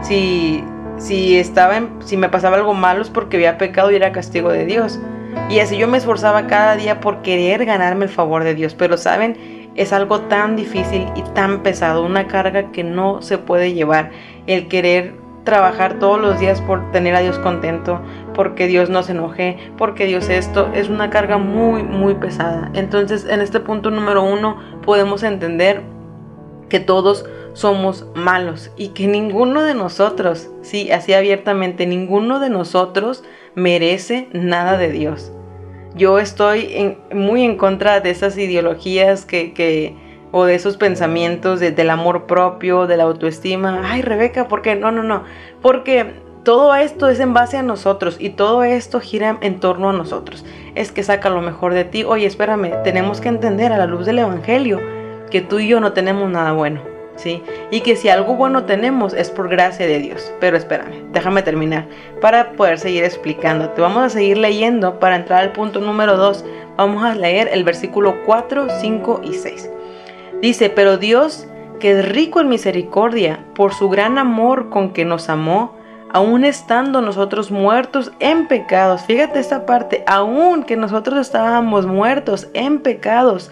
Si, 0.01 0.63
si, 1.01 1.37
estaba 1.37 1.81
si 2.05 2.15
me 2.15 2.29
pasaba 2.29 2.57
algo 2.57 2.73
malo 2.73 3.01
es 3.01 3.09
porque 3.09 3.37
había 3.37 3.57
pecado 3.57 3.91
y 3.91 3.95
era 3.95 4.11
castigo 4.11 4.51
de 4.51 4.65
Dios. 4.65 4.99
Y 5.49 5.59
así 5.59 5.77
yo 5.77 5.87
me 5.87 5.97
esforzaba 5.97 6.47
cada 6.47 6.75
día 6.75 6.99
por 6.99 7.21
querer 7.21 7.65
ganarme 7.65 8.05
el 8.05 8.11
favor 8.11 8.43
de 8.43 8.53
Dios. 8.53 8.75
Pero 8.75 8.97
saben, 8.97 9.71
es 9.75 9.93
algo 9.93 10.21
tan 10.21 10.55
difícil 10.55 11.07
y 11.15 11.23
tan 11.33 11.63
pesado, 11.63 12.05
una 12.05 12.27
carga 12.27 12.71
que 12.71 12.83
no 12.83 13.21
se 13.21 13.37
puede 13.37 13.73
llevar. 13.73 14.11
El 14.45 14.67
querer 14.67 15.15
trabajar 15.43 15.97
todos 15.97 16.21
los 16.21 16.39
días 16.39 16.61
por 16.61 16.91
tener 16.91 17.15
a 17.15 17.21
Dios 17.21 17.39
contento, 17.39 17.99
porque 18.35 18.67
Dios 18.67 18.89
no 18.89 19.01
se 19.01 19.13
enoje, 19.13 19.57
porque 19.77 20.05
Dios 20.05 20.29
esto, 20.29 20.69
es 20.73 20.87
una 20.89 21.09
carga 21.09 21.37
muy, 21.37 21.81
muy 21.81 22.13
pesada. 22.13 22.69
Entonces, 22.73 23.25
en 23.25 23.41
este 23.41 23.59
punto 23.59 23.89
número 23.89 24.23
uno, 24.23 24.57
podemos 24.85 25.23
entender 25.23 25.81
que 26.71 26.79
todos 26.79 27.25
somos 27.53 28.07
malos 28.15 28.71
y 28.77 28.89
que 28.89 29.05
ninguno 29.05 29.61
de 29.61 29.75
nosotros, 29.75 30.49
sí, 30.61 30.89
así 30.89 31.13
abiertamente, 31.13 31.85
ninguno 31.85 32.39
de 32.39 32.49
nosotros 32.49 33.25
merece 33.55 34.29
nada 34.31 34.77
de 34.77 34.89
Dios. 34.89 35.33
Yo 35.95 36.17
estoy 36.17 36.97
muy 37.13 37.43
en 37.43 37.57
contra 37.57 37.99
de 37.99 38.09
esas 38.09 38.37
ideologías 38.37 39.25
que, 39.25 39.97
o 40.31 40.45
de 40.45 40.55
esos 40.55 40.77
pensamientos 40.77 41.59
del 41.59 41.89
amor 41.89 42.25
propio, 42.25 42.87
de 42.87 42.95
la 42.95 43.03
autoestima. 43.03 43.81
Ay, 43.83 44.01
Rebeca, 44.01 44.47
¿por 44.47 44.61
qué? 44.61 44.77
No, 44.77 44.93
no, 44.93 45.03
no. 45.03 45.25
Porque 45.61 46.13
todo 46.45 46.73
esto 46.73 47.09
es 47.09 47.19
en 47.19 47.33
base 47.33 47.57
a 47.57 47.63
nosotros 47.63 48.15
y 48.17 48.29
todo 48.29 48.63
esto 48.63 49.01
gira 49.01 49.37
en 49.41 49.59
torno 49.59 49.89
a 49.89 49.93
nosotros. 49.93 50.45
Es 50.75 50.93
que 50.93 51.03
saca 51.03 51.29
lo 51.29 51.41
mejor 51.41 51.73
de 51.73 51.83
ti. 51.83 52.05
Oye, 52.05 52.25
espérame, 52.25 52.81
tenemos 52.85 53.19
que 53.19 53.27
entender 53.27 53.73
a 53.73 53.77
la 53.77 53.87
luz 53.87 54.05
del 54.05 54.19
Evangelio 54.19 55.00
que 55.31 55.41
tú 55.41 55.57
y 55.59 55.67
yo 55.67 55.79
no 55.79 55.93
tenemos 55.93 56.29
nada 56.29 56.51
bueno. 56.51 56.81
¿Sí? 57.17 57.43
Y 57.69 57.81
que 57.81 57.95
si 57.95 58.09
algo 58.09 58.35
bueno 58.35 58.63
tenemos 58.63 59.13
es 59.13 59.29
por 59.29 59.47
gracia 59.47 59.85
de 59.85 59.99
Dios. 59.99 60.31
Pero 60.39 60.57
espérame, 60.57 61.11
déjame 61.11 61.43
terminar 61.43 61.85
para 62.19 62.53
poder 62.53 62.79
seguir 62.79 63.03
explicándote. 63.03 63.81
Vamos 63.81 64.03
a 64.03 64.09
seguir 64.09 64.37
leyendo 64.37 64.99
para 64.99 65.17
entrar 65.17 65.41
al 65.41 65.51
punto 65.51 65.79
número 65.79 66.17
2. 66.17 66.45
Vamos 66.77 67.03
a 67.03 67.13
leer 67.13 67.49
el 67.51 67.63
versículo 67.63 68.15
4, 68.25 68.67
5 68.79 69.21
y 69.23 69.33
6. 69.33 69.69
Dice, 70.41 70.71
pero 70.71 70.97
Dios, 70.97 71.47
que 71.79 71.91
es 71.91 72.09
rico 72.09 72.41
en 72.41 72.49
misericordia, 72.49 73.45
por 73.53 73.73
su 73.75 73.89
gran 73.89 74.17
amor 74.17 74.69
con 74.69 74.91
que 74.91 75.05
nos 75.05 75.29
amó, 75.29 75.75
aún 76.11 76.43
estando 76.43 77.01
nosotros 77.01 77.51
muertos 77.51 78.11
en 78.19 78.47
pecados, 78.47 79.03
fíjate 79.03 79.39
esta 79.39 79.65
parte, 79.65 80.03
aún 80.07 80.63
que 80.63 80.75
nosotros 80.75 81.19
estábamos 81.19 81.85
muertos 81.85 82.47
en 82.53 82.79
pecados, 82.79 83.51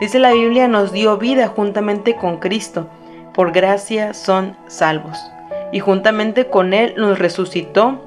dice 0.00 0.18
la 0.18 0.32
Biblia, 0.32 0.68
nos 0.68 0.92
dio 0.92 1.16
vida 1.18 1.48
juntamente 1.48 2.16
con 2.16 2.38
Cristo, 2.38 2.88
por 3.34 3.52
gracia 3.52 4.14
son 4.14 4.56
salvos, 4.66 5.18
y 5.72 5.80
juntamente 5.80 6.46
con 6.48 6.74
Él 6.74 6.94
nos 6.96 7.18
resucitó. 7.18 8.04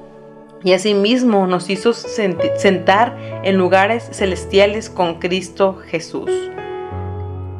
Y 0.64 0.74
asimismo 0.74 1.48
nos 1.48 1.68
hizo 1.70 1.92
sentar 1.92 3.16
en 3.42 3.58
lugares 3.58 4.08
celestiales 4.12 4.90
con 4.90 5.18
Cristo 5.18 5.82
Jesús. 5.88 6.30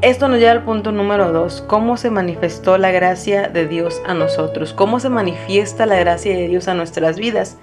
Esto 0.02 0.28
nos 0.28 0.38
lleva 0.38 0.52
al 0.52 0.64
punto 0.64 0.92
número 0.92 1.32
dos, 1.32 1.64
cómo 1.68 1.96
se 1.96 2.10
manifestó 2.10 2.78
la 2.78 2.92
gracia 2.92 3.48
de 3.48 3.66
Dios 3.66 4.02
a 4.06 4.14
nosotros, 4.14 4.72
cómo 4.72 5.00
se 5.00 5.08
manifiesta 5.08 5.86
la 5.86 5.96
gracia 5.96 6.36
de 6.36 6.48
Dios 6.48 6.68
a 6.68 6.74
nuestras 6.74 7.18
vidas 7.18 7.56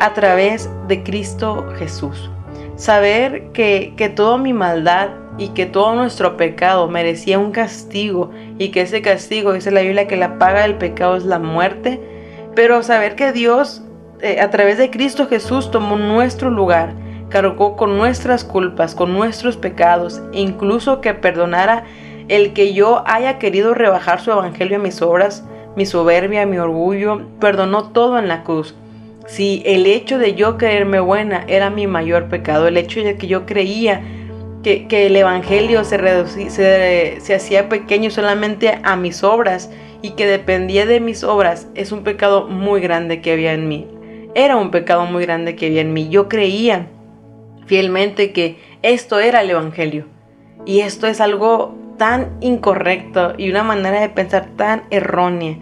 a 0.00 0.12
través 0.14 0.70
de 0.88 1.02
Cristo 1.02 1.66
Jesús. 1.78 2.30
Saber 2.76 3.52
que, 3.52 3.94
que 3.96 4.08
toda 4.08 4.38
mi 4.38 4.52
maldad 4.52 5.10
y 5.38 5.48
que 5.48 5.66
todo 5.66 5.94
nuestro 5.94 6.36
pecado 6.36 6.88
merecía 6.88 7.38
un 7.38 7.50
castigo 7.50 8.30
y 8.58 8.68
que 8.68 8.82
ese 8.82 9.02
castigo, 9.02 9.52
dice 9.52 9.70
la 9.70 9.82
Biblia, 9.82 10.06
que 10.06 10.16
la 10.16 10.38
paga 10.38 10.62
del 10.62 10.76
pecado 10.76 11.16
es 11.16 11.24
la 11.24 11.38
muerte, 11.38 12.00
pero 12.54 12.82
saber 12.82 13.16
que 13.16 13.32
Dios 13.32 13.82
eh, 14.20 14.40
a 14.40 14.50
través 14.50 14.78
de 14.78 14.90
Cristo 14.90 15.26
Jesús 15.26 15.70
tomó 15.70 15.96
nuestro 15.96 16.50
lugar 16.50 16.94
cargó 17.34 17.76
con 17.76 17.96
nuestras 17.96 18.44
culpas, 18.44 18.94
con 18.94 19.12
nuestros 19.12 19.56
pecados, 19.56 20.22
e 20.32 20.40
incluso 20.40 21.00
que 21.00 21.14
perdonara 21.14 21.84
el 22.28 22.52
que 22.52 22.74
yo 22.74 23.02
haya 23.06 23.38
querido 23.40 23.74
rebajar 23.74 24.20
su 24.20 24.30
evangelio 24.30 24.76
a 24.76 24.80
mis 24.80 25.02
obras, 25.02 25.44
mi 25.74 25.84
soberbia, 25.84 26.46
mi 26.46 26.58
orgullo, 26.58 27.22
perdonó 27.40 27.90
todo 27.90 28.20
en 28.20 28.28
la 28.28 28.44
cruz. 28.44 28.76
Si 29.26 29.64
el 29.66 29.86
hecho 29.86 30.18
de 30.18 30.34
yo 30.34 30.56
creerme 30.58 31.00
buena 31.00 31.44
era 31.48 31.70
mi 31.70 31.88
mayor 31.88 32.28
pecado, 32.28 32.68
el 32.68 32.76
hecho 32.76 33.00
de 33.02 33.16
que 33.16 33.26
yo 33.26 33.46
creía 33.46 34.00
que, 34.64 35.06
el 35.06 35.14
Evangelio 35.14 35.84
se, 35.84 35.98
se, 36.50 37.20
se 37.20 37.34
hacía 37.34 37.68
pequeño 37.68 38.10
solamente 38.10 38.80
a 38.82 38.96
mis 38.96 39.22
obras 39.22 39.70
y 40.02 40.10
que 40.10 40.26
dependía 40.26 40.84
de 40.84 40.98
mis 40.98 41.22
obras, 41.22 41.68
es 41.74 41.92
un 41.92 42.02
pecado 42.02 42.48
muy 42.48 42.80
grande 42.80 43.20
que 43.20 43.32
había 43.32 43.52
en 43.52 43.68
mí. 43.68 43.86
Era 44.34 44.56
un 44.56 44.72
pecado 44.72 45.06
muy 45.06 45.24
grande 45.24 45.54
que 45.54 45.66
había 45.66 45.80
en 45.82 45.92
mí. 45.92 46.08
Yo 46.08 46.28
creía 46.28 46.88
fielmente 47.66 48.32
que 48.32 48.58
esto 48.82 49.20
era 49.20 49.40
el 49.40 49.50
Evangelio. 49.50 50.06
Y 50.66 50.80
esto 50.80 51.06
es 51.06 51.20
algo 51.20 51.74
tan 51.96 52.36
incorrecto 52.40 53.34
y 53.38 53.50
una 53.50 53.62
manera 53.62 54.00
de 54.00 54.08
pensar 54.08 54.48
tan 54.56 54.82
errónea. 54.90 55.56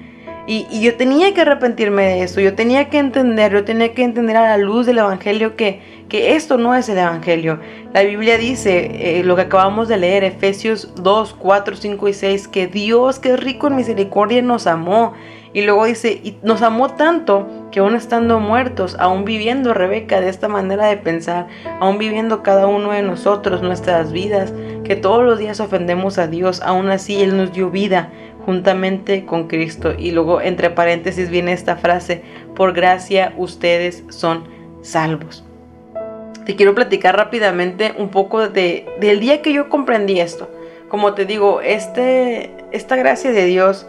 Y, 0.47 0.81
yo 0.81 0.97
tenía 0.97 1.33
que 1.35 1.43
arrepentirme 1.43 2.03
de 2.03 2.23
eso, 2.25 2.41
yo 2.41 2.55
tenía 2.55 2.89
que 2.89 2.99
entender, 2.99 3.53
yo 3.53 3.65
tenía 3.65 3.95
que 3.95 4.03
entender 4.03 4.37
a 4.37 4.43
la 4.43 4.57
luz 4.57 4.87
del 4.87 4.99
Evangelio 4.99 5.55
que, 5.55 5.81
que 6.09 6.35
esto 6.35 6.59
no 6.59 6.75
es 6.75 6.89
el 6.89 6.99
Evangelio. 6.99 7.61
La 7.95 8.03
Biblia 8.03 8.39
dice, 8.39 9.19
eh, 9.19 9.25
lo 9.25 9.37
que 9.37 9.43
acabamos 9.43 9.87
de 9.87 9.99
leer, 9.99 10.25
Efesios 10.25 10.93
2, 10.97 11.35
4, 11.35 11.77
5 11.77 12.09
y 12.09 12.13
6, 12.13 12.49
que 12.49 12.67
Dios, 12.67 13.21
que 13.21 13.35
es 13.35 13.41
rico 13.41 13.69
en 13.69 13.77
misericordia, 13.77 14.43
nos 14.43 14.67
amó 14.67 15.13
y 15.55 15.63
luego 15.63 15.85
dice, 15.85 16.21
y 16.25 16.37
nos 16.43 16.63
amó 16.63 16.89
tanto 16.95 17.47
que 17.71 17.81
aún 17.81 17.95
estando 17.95 18.41
muertos, 18.41 18.97
aún 18.99 19.25
viviendo 19.25 19.75
Rebeca 19.75 20.21
de 20.21 20.31
esta 20.31 20.49
manera 20.49 20.87
de 20.87 20.97
pensar, 20.97 21.47
aún 21.79 21.99
viviendo 21.99 22.43
cada 22.43 22.67
uno 22.67 22.93
de 22.93 23.03
nosotros 23.03 23.63
nuestras 23.63 24.13
vidas, 24.13 24.53
que 24.83 24.97
todos 24.97 25.23
los 25.23 25.39
días 25.39 25.61
ofendemos 25.61 26.19
a 26.19 26.27
Dios, 26.27 26.63
aún 26.63 26.89
así 26.89 27.21
Él 27.23 27.37
nos 27.37 27.53
dio 27.53 27.71
vida 27.71 28.11
juntamente 28.45 29.25
con 29.25 29.49
Cristo. 29.49 29.95
Y 29.97 30.11
luego 30.11 30.41
entre 30.41 30.71
paréntesis 30.71 31.31
viene 31.31 31.53
esta 31.53 31.77
frase, 31.77 32.23
por 32.55 32.73
gracia 32.73 33.35
ustedes 33.37 34.05
son 34.09 34.45
salvos. 34.83 35.45
Te 36.45 36.57
quiero 36.57 36.75
platicar 36.75 37.17
rápidamente 37.17 37.95
un 37.97 38.09
poco 38.09 38.49
de, 38.49 38.87
del 39.01 39.21
día 39.21 39.43
que 39.43 39.53
yo 39.53 39.69
comprendí 39.69 40.21
esto. 40.21 40.51
Como 40.89 41.15
te 41.15 41.25
digo, 41.25 41.61
este, 41.61 42.51
esta 42.73 42.97
gracia 42.97 43.31
de 43.33 43.47
Dios 43.47 43.87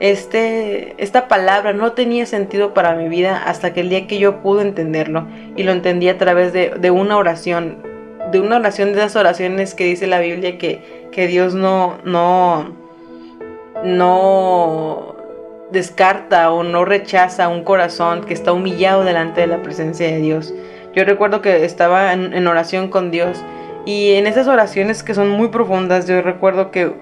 este, 0.00 0.94
esta 1.02 1.28
palabra 1.28 1.72
no 1.72 1.92
tenía 1.92 2.26
sentido 2.26 2.74
para 2.74 2.94
mi 2.94 3.08
vida 3.08 3.42
hasta 3.46 3.72
que 3.72 3.80
el 3.80 3.88
día 3.88 4.06
que 4.06 4.18
yo 4.18 4.42
pude 4.42 4.62
entenderlo 4.62 5.26
y 5.56 5.62
lo 5.62 5.72
entendí 5.72 6.08
a 6.08 6.18
través 6.18 6.52
de, 6.52 6.90
una 6.90 7.16
oración, 7.16 7.78
de 8.32 8.40
una 8.40 8.56
oración 8.56 8.92
de 8.92 8.98
esas 8.98 9.16
oraciones 9.16 9.74
que 9.74 9.84
dice 9.84 10.06
la 10.06 10.18
Biblia 10.18 10.58
que, 10.58 11.08
que 11.12 11.26
Dios 11.28 11.54
no, 11.54 11.98
no, 12.04 12.76
no 13.84 15.14
descarta 15.70 16.52
o 16.52 16.62
no 16.62 16.84
rechaza 16.84 17.48
un 17.48 17.64
corazón 17.64 18.22
que 18.24 18.34
está 18.34 18.52
humillado 18.52 19.04
delante 19.04 19.42
de 19.42 19.46
la 19.46 19.62
presencia 19.62 20.06
de 20.06 20.18
Dios. 20.18 20.54
Yo 20.94 21.04
recuerdo 21.04 21.42
que 21.42 21.64
estaba 21.64 22.12
en 22.12 22.46
oración 22.46 22.88
con 22.88 23.10
Dios 23.10 23.42
y 23.86 24.12
en 24.12 24.26
esas 24.26 24.48
oraciones 24.48 25.02
que 25.02 25.14
son 25.14 25.28
muy 25.30 25.48
profundas, 25.48 26.06
yo 26.06 26.22
recuerdo 26.22 26.70
que 26.70 26.94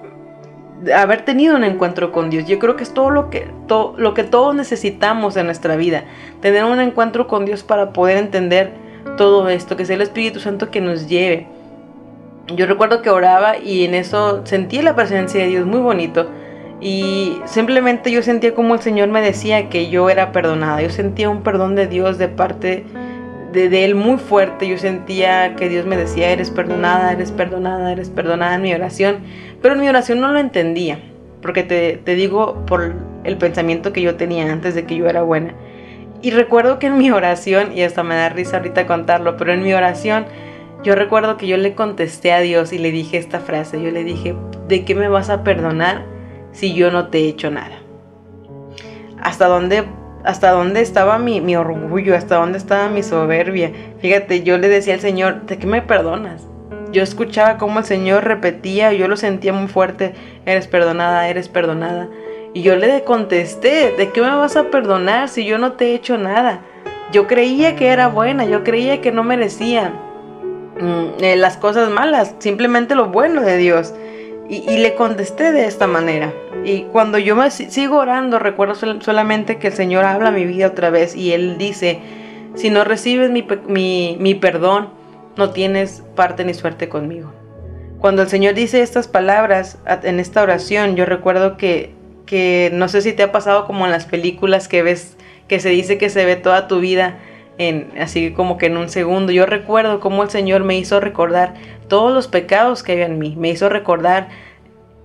haber 0.95 1.25
tenido 1.25 1.55
un 1.55 1.63
encuentro 1.63 2.11
con 2.11 2.29
Dios. 2.29 2.47
Yo 2.47 2.59
creo 2.59 2.75
que 2.75 2.83
es 2.83 2.93
todo 2.93 3.11
lo 3.11 3.31
que, 3.31 3.49
todo, 3.69 3.95
lo 3.97 4.15
que 4.15 4.25
todos 4.25 4.55
necesitamos 4.55 5.37
en 5.37 5.47
nuestra 5.47 5.77
vida. 5.77 6.05
Tener 6.41 6.65
un 6.65 6.81
encuentro 6.81 7.29
con 7.29 7.45
Dios 7.45 7.63
para 7.63 7.93
poder 7.93 8.17
entender 8.17 8.73
todo 9.17 9.49
esto, 9.49 9.77
que 9.77 9.85
sea 9.85 9.95
el 9.95 10.03
Espíritu 10.03 10.41
Santo 10.41 10.71
que 10.71 10.81
nos 10.81 11.07
lleve. 11.09 11.47
Yo 12.49 12.67
recuerdo 12.67 13.01
que 13.01 13.11
oraba 13.11 13.59
y 13.59 13.85
en 13.85 13.95
eso 13.95 14.45
sentí 14.45 14.83
la 14.83 14.97
presencia 14.97 15.43
de 15.43 15.49
Dios 15.49 15.67
muy 15.67 15.81
bonito. 15.81 16.29
Y 16.83 17.41
simplemente 17.45 18.11
yo 18.11 18.23
sentía 18.23 18.55
como 18.55 18.75
el 18.75 18.81
Señor 18.81 19.09
me 19.09 19.23
decía 19.23 19.69
que 19.69 19.89
yo 19.89 20.11
era 20.11 20.33
perdonada. 20.33 20.83
Yo 20.83 20.91
sentía 20.91 21.31
un 21.31 21.43
perdón 21.43 21.77
de 21.77 21.87
Dios 21.87 22.19
de 22.19 22.27
parte 22.27 22.85
de, 23.53 23.85
Él 23.85 23.95
muy 23.95 24.19
fuerte. 24.19 24.67
Yo 24.67 24.77
sentía 24.79 25.55
que 25.55 25.69
Dios 25.69 25.87
me 25.87 25.97
decía, 25.97 26.31
eres 26.31 26.51
perdonada, 26.51 27.13
eres 27.13 27.31
perdonada, 27.31 27.93
eres 27.93 28.11
perdonada 28.11 28.57
en 28.57 28.63
mi 28.63 28.75
oración. 28.75 29.19
Pero 29.61 29.75
en 29.75 29.81
mi 29.81 29.89
oración 29.89 30.21
no 30.21 30.33
lo 30.33 30.41
entendía, 30.41 30.99
porque 31.41 31.63
te, 31.63 32.15
digo 32.17 32.67
por 32.67 32.95
el 33.23 33.37
pensamiento 33.37 33.93
que 33.93 34.03
yo 34.03 34.17
tenía 34.17 34.51
antes 34.51 34.75
de 34.75 34.85
que 34.85 34.97
yo 34.97 35.07
era 35.07 35.23
buena. 35.23 35.55
Y 36.21 36.33
recuerdo 36.33 36.81
que 36.81 36.89
en 36.89 36.99
mi 36.99 37.13
oración, 37.13 37.77
y 37.77 37.83
hasta 37.83 38.03
me 38.03 38.17
da 38.17 38.29
risa 38.29 38.57
ahorita 38.57 38.89
contarlo, 38.89 39.37
pero 39.37 39.53
en 39.53 39.63
mi 39.63 39.73
oración 39.73 40.25
yo 40.83 40.97
recuerdo 40.97 41.37
que 41.37 41.47
yo 41.47 41.57
le 41.57 41.75
contesté 41.75 42.33
a 42.33 42.41
Dios 42.41 42.73
y 42.73 42.79
le 42.79 42.91
dije 42.91 43.19
esta 43.19 43.39
frase, 43.39 43.81
yo 43.81 43.93
le 43.93 44.03
dije, 44.03 44.35
¿de 44.67 44.85
qué 44.85 44.97
me 44.97 45.07
vas 45.07 45.31
a 45.31 45.45
perdonar 45.45 46.12
si 46.53 46.75
yo 46.75 46.91
no 46.91 47.09
te 47.09 47.19
he 47.19 47.29
hecho 47.29 47.51
nada? 47.51 47.79
¿Hasta 49.21 49.47
dónde, 49.47 49.85
hasta 50.25 50.51
dónde 50.51 50.81
estaba 50.81 51.19
mi, 51.19 51.41
mi 51.41 51.57
orgullo? 51.57 52.17
¿Hasta 52.17 52.37
dónde 52.37 52.59
estaba 52.59 52.89
mi 52.89 53.03
soberbia? 53.03 53.73
Fíjate, 54.01 54.43
yo 54.43 54.59
le 54.59 54.69
decía 54.69 54.95
al 54.95 55.01
Señor, 55.01 55.43
¿de 55.47 55.59
qué 55.59 55.67
me 55.67 55.83
perdonas? 55.83 56.47
Yo 56.93 57.03
escuchaba 57.03 57.59
cómo 57.59 57.79
el 57.79 57.85
Señor 57.85 58.25
repetía, 58.25 58.93
yo 58.93 59.09
lo 59.09 59.17
sentía 59.17 59.53
muy 59.53 59.69
fuerte, 59.69 60.15
eres 60.45 60.67
perdonada, 60.67 61.29
eres 61.29 61.49
perdonada. 61.49 62.09
Y 62.55 62.63
yo 62.63 62.77
le 62.77 63.03
contesté, 63.05 63.95
¿de 63.97 64.11
qué 64.11 64.21
me 64.21 64.35
vas 64.35 64.57
a 64.57 64.71
perdonar 64.71 65.29
si 65.29 65.47
yo 65.47 65.57
no 65.57 65.73
te 65.73 65.87
he 65.87 65.95
hecho 65.95 66.19
nada? 66.19 66.61
Yo 67.11 67.27
creía 67.27 67.77
que 67.77 67.89
era 67.89 68.09
buena, 68.09 68.45
yo 68.45 68.63
creía 68.63 69.01
que 69.01 69.11
no 69.11 69.23
merecía 69.23 69.93
Mm, 70.81 71.23
eh, 71.23 71.37
las 71.37 71.59
cosas 71.59 71.91
malas, 71.91 72.35
simplemente 72.39 72.95
lo 72.95 73.07
bueno 73.07 73.43
de 73.43 73.57
Dios. 73.57 73.95
Y, 74.49 74.77
le 74.79 74.95
contesté 74.95 75.53
de 75.53 75.67
esta 75.67 75.87
manera. 75.87 76.33
Y 76.65 76.83
cuando 76.83 77.19
yo 77.19 77.35
me 77.37 77.51
sigo 77.51 77.97
orando, 77.97 78.39
recuerdo 78.39 78.75
solamente 78.75 79.59
que 79.59 79.69
el 79.69 79.73
Señor 79.73 80.05
habla 80.05 80.31
mi 80.31 80.45
vida 80.45 80.67
otra 80.67 80.91
vez 80.91 81.17
y 81.17 81.33
Él 81.33 81.57
dice, 81.59 82.01
si 82.55 82.69
no 82.69 82.85
recibes 82.85 83.31
mi, 83.31 84.35
perdón, 84.41 84.91
no 85.37 85.51
tienes 85.51 86.03
parte 86.15 86.45
ni 86.45 86.55
suerte 86.55 86.89
conmigo. 86.89 87.33
Cuando 87.99 88.23
el 88.23 88.29
Señor 88.29 88.55
dice 88.55 88.83
estas 88.83 89.09
palabras 89.09 89.79
en 90.03 90.21
esta 90.21 90.43
oración, 90.43 90.97
yo 90.97 91.07
recuerdo 91.07 91.57
que, 91.57 91.95
que 92.27 92.71
no 92.75 92.89
sé 92.89 93.01
si 93.01 93.13
te 93.13 93.23
ha 93.23 93.33
pasado 93.33 93.67
como 93.67 93.87
en 93.87 93.93
las 93.93 94.05
películas 94.05 94.69
que 94.69 94.83
ves, 94.83 95.17
que 95.49 95.61
se 95.61 95.71
dice 95.71 95.99
que 95.99 96.11
se 96.11 96.25
ve 96.27 96.37
toda 96.37 96.69
tu 96.69 96.81
vida 96.81 97.19
así 97.99 98.33
como 98.33 98.59
que 98.59 98.67
en 98.67 98.77
un 98.77 98.89
segundo. 98.89 99.33
Yo 99.33 99.47
recuerdo 99.47 100.01
cómo 100.01 100.23
el 100.23 100.31
Señor 100.31 100.65
me 100.65 100.77
hizo 100.77 101.01
recordar 101.01 101.55
todos 101.89 102.13
los 102.13 102.29
pecados 102.29 102.83
que 102.83 102.93
había 102.93 103.07
en 103.07 103.19
mí, 103.19 103.35
me 103.39 103.51
hizo 103.51 103.69
recordar 103.69 104.29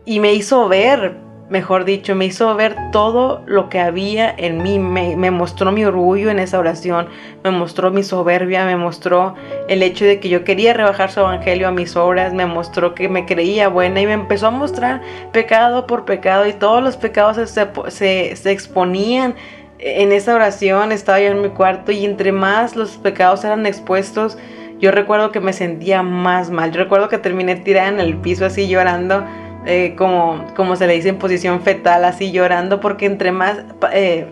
y 0.06 0.22
me 0.22 0.34
hizo 0.34 0.70
ver, 0.70 1.16
mejor 1.50 1.84
dicho, 1.84 2.16
me 2.16 2.26
hizo 2.26 2.56
ver 2.56 2.78
todo 2.94 3.42
lo 3.46 3.68
que 3.68 3.80
había 3.80 4.34
en 4.38 4.64
mí, 4.64 4.80
me, 4.80 5.18
me 5.18 5.30
mostró 5.30 5.74
mi 5.74 5.84
orgullo 5.84 6.30
en 6.30 6.40
esa 6.40 6.60
oración, 6.60 7.08
me 7.44 7.52
mostró 7.52 7.92
mi 7.92 8.04
soberbia, 8.04 8.66
me 8.66 8.78
mostró 8.78 9.36
el 9.68 9.84
hecho 9.84 10.06
de 10.06 10.22
que 10.22 10.30
yo 10.30 10.46
quería 10.46 10.74
rebajar 10.74 11.12
su 11.12 11.20
evangelio 11.20 11.68
a 11.68 11.72
mis 11.72 11.98
obras, 11.98 12.34
me 12.34 12.46
mostró 12.46 12.96
que 12.96 13.10
me 13.10 13.26
creía 13.26 13.68
buena 13.68 14.00
y 14.00 14.06
me 14.06 14.14
empezó 14.14 14.48
a 14.48 14.52
mostrar 14.52 15.02
pecado 15.34 15.88
por 15.88 16.06
pecado 16.06 16.48
y 16.48 16.54
todos 16.54 16.82
los 16.82 16.96
pecados 16.96 17.36
se, 17.36 17.68
se, 17.90 18.36
se 18.36 18.52
exponían 18.52 19.36
en 19.80 20.12
esa 20.12 20.36
oración 20.36 20.92
estaba 20.92 21.20
yo 21.20 21.28
en 21.28 21.42
mi 21.42 21.50
cuarto 21.50 21.92
y 21.92 22.06
entre 22.06 22.32
más 22.32 22.76
los 22.76 22.98
pecados 22.98 23.44
eran 23.44 23.66
expuestos, 23.66 24.38
yo 24.80 24.92
recuerdo 24.92 25.32
que 25.32 25.40
me 25.40 25.54
sentía 25.54 26.04
más 26.04 26.50
mal. 26.50 26.72
Yo 26.72 26.82
recuerdo 26.84 27.10
que 27.10 27.18
terminé 27.18 27.56
tirada 27.56 27.90
en 27.90 28.00
el 28.00 28.18
piso 28.18 28.46
así 28.46 28.68
llorando, 28.68 29.24
eh, 29.66 29.96
como, 29.98 30.46
como 30.56 30.76
se 30.76 30.88
le 30.88 30.94
dice 30.94 31.10
en 31.10 31.18
posición 31.18 31.62
fetal, 31.62 32.06
así 32.06 32.32
llorando, 32.32 32.80
porque 32.80 33.06
entre 33.06 33.32
más 33.32 33.64
eh, 33.92 34.28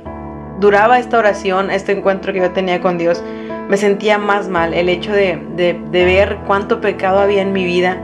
duraba 0.60 1.00
esta 1.00 1.18
oración, 1.18 1.72
este 1.72 1.92
encuentro 1.94 2.32
que 2.32 2.40
yo 2.40 2.52
tenía 2.52 2.80
con 2.80 2.98
Dios, 2.98 3.24
me 3.68 3.78
sentía 3.78 4.18
más 4.18 4.48
mal. 4.50 4.74
El 4.74 4.90
hecho 4.90 5.12
de, 5.12 5.40
de, 5.56 5.80
de 5.92 6.06
ver 6.06 6.38
cuánto 6.46 6.80
pecado 6.80 7.20
había 7.20 7.42
en 7.42 7.54
mi 7.54 7.66
vida 7.66 7.98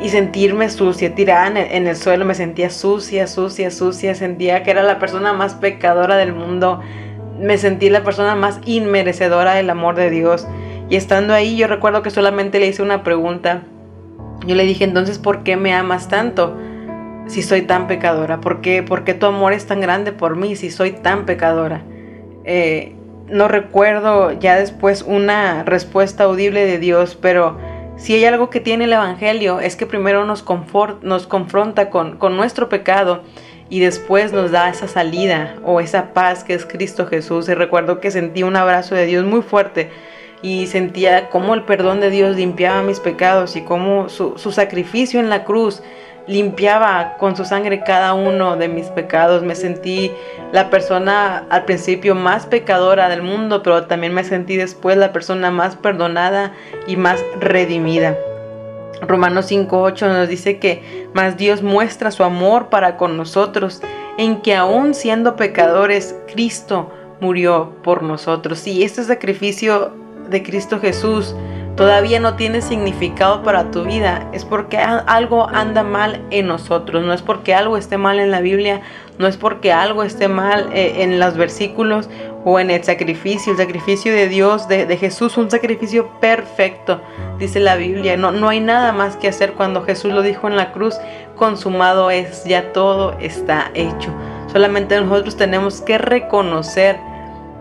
y 0.00 0.10
sentirme 0.10 0.70
sucia, 0.70 1.14
tirada 1.14 1.48
en 1.48 1.86
el, 1.86 1.96
suelo, 1.96 2.24
me 2.24 2.34
sentía 2.34 2.70
sucia, 2.70 3.26
sucia, 3.26 3.70
sucia, 3.70 4.14
sentía 4.14 4.62
que 4.62 4.70
era 4.70 4.82
la 4.82 4.98
persona 4.98 5.32
más 5.32 5.54
pecadora 5.54 6.16
del 6.16 6.32
mundo, 6.32 6.80
me 7.38 7.58
sentí 7.58 7.90
la 7.90 8.04
persona 8.04 8.36
más 8.36 8.60
inmerecedora 8.64 9.54
del 9.54 9.70
amor 9.70 9.96
de 9.96 10.10
Dios. 10.10 10.46
Y 10.88 10.96
estando 10.96 11.34
ahí 11.34 11.56
yo 11.56 11.66
recuerdo 11.66 12.02
que 12.02 12.10
solamente 12.10 12.60
le 12.60 12.68
hice 12.68 12.82
una 12.82 13.02
pregunta. 13.02 13.62
Yo 14.46 14.54
le 14.54 14.64
dije, 14.64 14.84
entonces, 14.84 15.18
¿por 15.18 15.42
qué 15.42 15.56
me 15.56 15.74
amas 15.74 16.08
tanto 16.08 16.56
si 17.26 17.42
soy 17.42 17.62
tan 17.62 17.88
pecadora? 17.88 18.40
¿Por 18.40 18.60
qué, 18.60 18.82
¿Por 18.82 19.04
qué 19.04 19.14
tu 19.14 19.26
amor 19.26 19.52
es 19.52 19.66
tan 19.66 19.80
grande 19.80 20.12
por 20.12 20.36
mí 20.36 20.54
si 20.54 20.70
soy 20.70 20.92
tan 20.92 21.26
pecadora? 21.26 21.82
Eh, 22.44 22.94
no 23.26 23.48
recuerdo 23.48 24.32
ya 24.32 24.56
después 24.56 25.02
una 25.02 25.64
respuesta 25.64 26.24
audible 26.24 26.64
de 26.64 26.78
Dios, 26.78 27.18
pero 27.20 27.58
si 27.98 28.14
hay 28.14 28.24
algo 28.24 28.48
que 28.48 28.60
tiene 28.60 28.84
el 28.84 28.92
Evangelio 28.92 29.58
es 29.58 29.74
que 29.74 29.84
primero 29.84 30.24
nos, 30.24 30.42
confronta 30.42 31.90
con, 31.90 32.36
nuestro 32.36 32.68
pecado 32.68 33.22
y 33.68 33.80
después 33.80 34.32
nos 34.32 34.52
da 34.52 34.70
esa 34.70 34.86
salida 34.86 35.56
o 35.64 35.80
esa 35.80 36.14
paz 36.14 36.44
que 36.44 36.54
es 36.54 36.64
Cristo 36.64 37.06
Jesús. 37.06 37.48
Y 37.48 37.54
recuerdo 37.54 38.00
que 38.00 38.12
sentí 38.12 38.44
un 38.44 38.54
abrazo 38.54 38.94
de 38.94 39.04
Dios 39.04 39.24
muy 39.24 39.42
fuerte 39.42 39.90
y 40.42 40.68
sentía 40.68 41.28
cómo 41.28 41.54
el 41.54 41.64
perdón 41.64 41.98
de 41.98 42.10
Dios 42.10 42.36
limpiaba 42.36 42.82
mis 42.82 43.00
pecados 43.00 43.56
y 43.56 43.62
cómo 43.62 44.08
su 44.08 44.52
sacrificio 44.52 45.18
en 45.18 45.28
la 45.28 45.42
cruz 45.42 45.82
limpiaba 46.28 47.16
con 47.18 47.36
su 47.36 47.44
sangre 47.44 47.82
cada 47.82 48.14
uno 48.14 48.56
de 48.56 48.68
mis 48.68 48.86
pecados. 48.88 49.42
Me 49.42 49.54
sentí 49.54 50.12
la 50.52 50.70
persona 50.70 51.46
al 51.50 51.64
principio 51.64 52.14
más 52.14 52.46
pecadora 52.46 53.08
del 53.08 53.22
mundo, 53.22 53.62
pero 53.62 53.86
también 53.86 54.14
me 54.14 54.24
sentí 54.24 54.56
después 54.56 54.96
la 54.96 55.12
persona 55.12 55.50
más 55.50 55.74
perdonada 55.74 56.52
y 56.86 56.96
más 56.96 57.24
redimida. 57.40 58.16
Romanos 59.00 59.50
5.8 59.50 60.08
nos 60.08 60.28
dice 60.28 60.58
que 60.58 61.08
más 61.14 61.36
Dios 61.36 61.62
muestra 61.62 62.10
su 62.10 62.24
amor 62.24 62.68
para 62.68 62.96
con 62.96 63.16
nosotros 63.16 63.80
en 64.18 64.42
que 64.42 64.56
aún 64.56 64.94
siendo 64.94 65.36
pecadores, 65.36 66.16
Cristo 66.32 66.90
murió 67.20 67.72
por 67.82 68.02
nosotros. 68.02 68.66
Y 68.66 68.82
este 68.82 69.04
sacrificio 69.04 69.92
de 70.28 70.42
Cristo 70.42 70.80
Jesús 70.80 71.34
todavía 71.78 72.18
no 72.18 72.34
tiene 72.34 72.60
significado 72.60 73.44
para 73.44 73.70
tu 73.70 73.84
vida, 73.84 74.28
es 74.32 74.44
porque 74.44 74.78
algo 74.78 75.48
anda 75.48 75.84
mal 75.84 76.20
en 76.30 76.48
nosotros, 76.48 77.04
no 77.04 77.12
es 77.12 77.22
porque 77.22 77.54
algo 77.54 77.76
esté 77.76 77.96
mal 77.96 78.18
en 78.18 78.32
la 78.32 78.40
Biblia, 78.40 78.80
no 79.16 79.28
es 79.28 79.36
porque 79.36 79.72
algo 79.72 80.02
esté 80.02 80.26
mal 80.26 80.70
eh, 80.72 81.04
en 81.04 81.20
los 81.20 81.36
versículos 81.36 82.10
o 82.44 82.58
en 82.58 82.72
el 82.72 82.82
sacrificio, 82.82 83.52
el 83.52 83.58
sacrificio 83.58 84.12
de 84.12 84.26
Dios, 84.26 84.66
de, 84.66 84.96
Jesús, 84.96 85.36
un 85.36 85.52
sacrificio 85.52 86.08
perfecto, 86.20 87.00
dice 87.38 87.60
la 87.60 87.76
Biblia, 87.76 88.16
no, 88.16 88.32
no 88.32 88.48
hay 88.48 88.58
nada 88.58 88.90
más 88.90 89.16
que 89.16 89.28
hacer 89.28 89.52
cuando 89.52 89.82
Jesús 89.82 90.12
lo 90.12 90.22
dijo 90.22 90.48
en 90.48 90.56
la 90.56 90.72
cruz, 90.72 90.96
consumado 91.36 92.10
es, 92.10 92.42
ya 92.42 92.72
todo 92.72 93.16
está 93.20 93.70
hecho. 93.74 94.12
Solamente 94.52 95.00
nosotros 95.00 95.36
tenemos 95.36 95.80
que 95.80 95.96
reconocer 95.96 96.98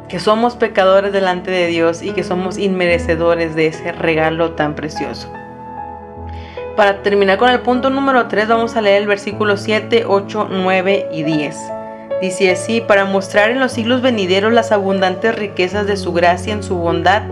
que 0.07 0.19
somos 0.19 0.55
pecadores 0.55 1.11
delante 1.11 1.51
de 1.51 1.67
Dios 1.67 2.01
y 2.01 2.11
que 2.11 2.23
somos 2.23 2.57
inmerecedores 2.57 3.55
de 3.55 3.67
ese 3.67 3.91
regalo 3.91 4.51
tan 4.51 4.73
precioso. 4.75 5.31
Para 6.75 7.01
terminar 7.01 7.37
con 7.37 7.49
el 7.49 7.61
punto 7.61 7.89
número 7.89 8.27
3 8.27 8.47
vamos 8.47 8.75
a 8.75 8.81
leer 8.81 9.01
el 9.01 9.07
versículo 9.07 9.57
7, 9.57 10.05
8, 10.07 10.47
9 10.49 11.07
y 11.11 11.23
10. 11.23 11.57
Dice 12.21 12.51
así, 12.51 12.81
para 12.81 13.05
mostrar 13.05 13.51
en 13.51 13.59
los 13.59 13.73
siglos 13.73 14.01
venideros 14.01 14.53
las 14.53 14.71
abundantes 14.71 15.35
riquezas 15.35 15.85
de 15.87 15.97
su 15.97 16.13
gracia 16.13 16.53
en 16.53 16.63
su 16.63 16.75
bondad 16.77 17.23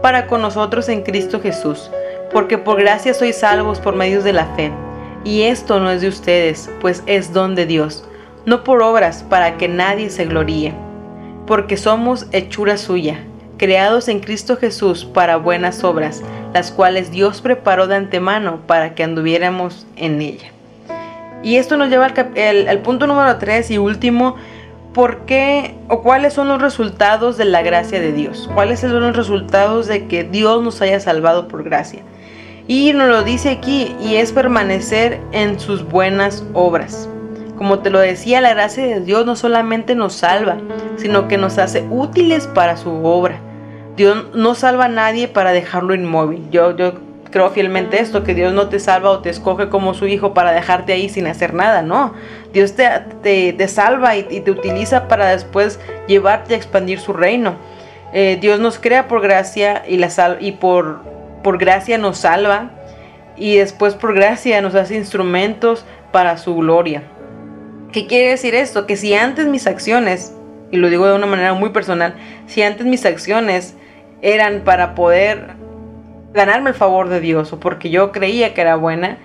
para 0.00 0.26
con 0.26 0.40
nosotros 0.40 0.88
en 0.88 1.02
Cristo 1.02 1.40
Jesús, 1.40 1.90
porque 2.32 2.58
por 2.58 2.78
gracia 2.80 3.12
sois 3.12 3.36
salvos 3.36 3.80
por 3.80 3.96
medios 3.96 4.24
de 4.24 4.32
la 4.32 4.46
fe. 4.54 4.70
Y 5.24 5.42
esto 5.42 5.80
no 5.80 5.90
es 5.90 6.00
de 6.00 6.08
ustedes, 6.08 6.70
pues 6.80 7.02
es 7.06 7.32
don 7.32 7.54
de 7.54 7.66
Dios, 7.66 8.04
no 8.46 8.64
por 8.64 8.82
obras 8.82 9.24
para 9.28 9.58
que 9.58 9.68
nadie 9.68 10.08
se 10.08 10.24
gloríe 10.24 10.89
porque 11.50 11.76
somos 11.76 12.26
hechura 12.30 12.76
suya, 12.76 13.24
creados 13.56 14.06
en 14.06 14.20
Cristo 14.20 14.56
Jesús 14.56 15.04
para 15.04 15.36
buenas 15.36 15.82
obras, 15.82 16.22
las 16.54 16.70
cuales 16.70 17.10
Dios 17.10 17.40
preparó 17.40 17.88
de 17.88 17.96
antemano 17.96 18.60
para 18.68 18.94
que 18.94 19.02
anduviéramos 19.02 19.84
en 19.96 20.20
ella. 20.20 20.52
Y 21.42 21.56
esto 21.56 21.76
nos 21.76 21.88
lleva 21.88 22.06
al, 22.06 22.78
punto 22.82 23.08
número 23.08 23.36
3 23.38 23.68
y 23.72 23.78
último, 23.78 24.36
¿por 24.94 25.26
qué 25.26 25.74
o 25.88 26.02
cuáles 26.04 26.34
son 26.34 26.46
los 26.46 26.62
resultados 26.62 27.36
de 27.36 27.46
la 27.46 27.62
gracia 27.62 27.98
de 27.98 28.12
Dios? 28.12 28.48
¿Cuáles 28.54 28.78
son 28.78 29.00
los 29.00 29.16
resultados 29.16 29.88
de 29.88 30.06
que 30.06 30.22
Dios 30.22 30.62
nos 30.62 30.80
haya 30.82 31.00
salvado 31.00 31.48
por 31.48 31.64
gracia? 31.64 32.02
Y 32.68 32.92
nos 32.92 33.08
lo 33.08 33.24
dice 33.24 33.50
aquí, 33.50 33.96
y 34.00 34.14
es 34.14 34.30
permanecer 34.30 35.18
en 35.32 35.58
sus 35.58 35.82
buenas 35.82 36.44
obras. 36.52 37.08
Como 37.58 37.80
te 37.80 37.90
lo 37.90 37.98
decía, 37.98 38.40
la 38.40 38.54
gracia 38.54 38.86
de 38.86 39.00
Dios 39.00 39.26
no 39.26 39.34
solamente 39.34 39.96
nos 39.96 40.14
salva, 40.14 40.56
sino 41.00 41.28
que 41.28 41.38
nos 41.38 41.58
hace 41.58 41.86
útiles 41.90 42.46
para 42.46 42.76
su 42.76 42.90
obra. 43.04 43.40
Dios 43.96 44.26
no 44.34 44.54
salva 44.54 44.86
a 44.86 44.88
nadie 44.88 45.28
para 45.28 45.52
dejarlo 45.52 45.94
inmóvil. 45.94 46.48
Yo, 46.50 46.76
yo 46.76 46.94
creo 47.30 47.50
fielmente 47.50 48.00
esto, 48.00 48.24
que 48.24 48.34
Dios 48.34 48.52
no 48.52 48.68
te 48.68 48.78
salva 48.78 49.10
o 49.10 49.20
te 49.20 49.30
escoge 49.30 49.68
como 49.68 49.94
su 49.94 50.06
hijo 50.06 50.34
para 50.34 50.52
dejarte 50.52 50.92
ahí 50.92 51.08
sin 51.08 51.26
hacer 51.26 51.54
nada, 51.54 51.82
no. 51.82 52.14
Dios 52.52 52.74
te, 52.74 53.52
te, 53.52 53.68
salva 53.68 54.16
y, 54.16 54.22
te 54.22 54.50
utiliza 54.50 55.08
para 55.08 55.28
después 55.28 55.78
llevarte 56.06 56.54
a 56.54 56.56
expandir 56.56 57.00
su 57.00 57.12
reino. 57.12 57.54
Eh, 58.12 58.38
Dios 58.40 58.58
nos 58.58 58.78
crea 58.78 59.06
por 59.06 59.20
gracia 59.22 59.84
y, 59.86 59.96
la 59.96 60.10
sal 60.10 60.38
y 60.40 60.52
por, 60.52 61.00
por 61.42 61.58
gracia 61.58 61.96
nos 61.96 62.18
salva 62.18 62.70
y 63.36 63.56
después 63.56 63.94
por 63.94 64.14
gracia 64.14 64.60
nos 64.60 64.74
hace 64.74 64.96
instrumentos 64.96 65.84
para 66.12 66.36
su 66.36 66.56
gloria. 66.56 67.04
¿Qué 67.92 68.06
quiere 68.06 68.30
decir 68.30 68.54
esto? 68.54 68.86
Que 68.86 68.96
si 68.96 69.14
antes 69.14 69.46
mis 69.46 69.66
acciones 69.66 70.34
y 70.70 70.76
lo 70.76 70.88
digo 70.88 71.06
de 71.06 71.14
una 71.14 71.26
manera 71.26 71.54
muy 71.54 71.70
personal, 71.70 72.14
si 72.46 72.62
antes 72.62 72.86
mis 72.86 73.04
acciones 73.04 73.74
eran 74.22 74.62
para 74.64 74.94
poder 74.94 75.54
ganarme 76.32 76.70
el 76.70 76.76
favor 76.76 77.08
de 77.08 77.20
Dios 77.20 77.52
o 77.52 77.60
porque 77.60 77.90
yo 77.90 78.12
creía 78.12 78.54
que 78.54 78.60
era 78.60 78.76
buena, 78.76 79.18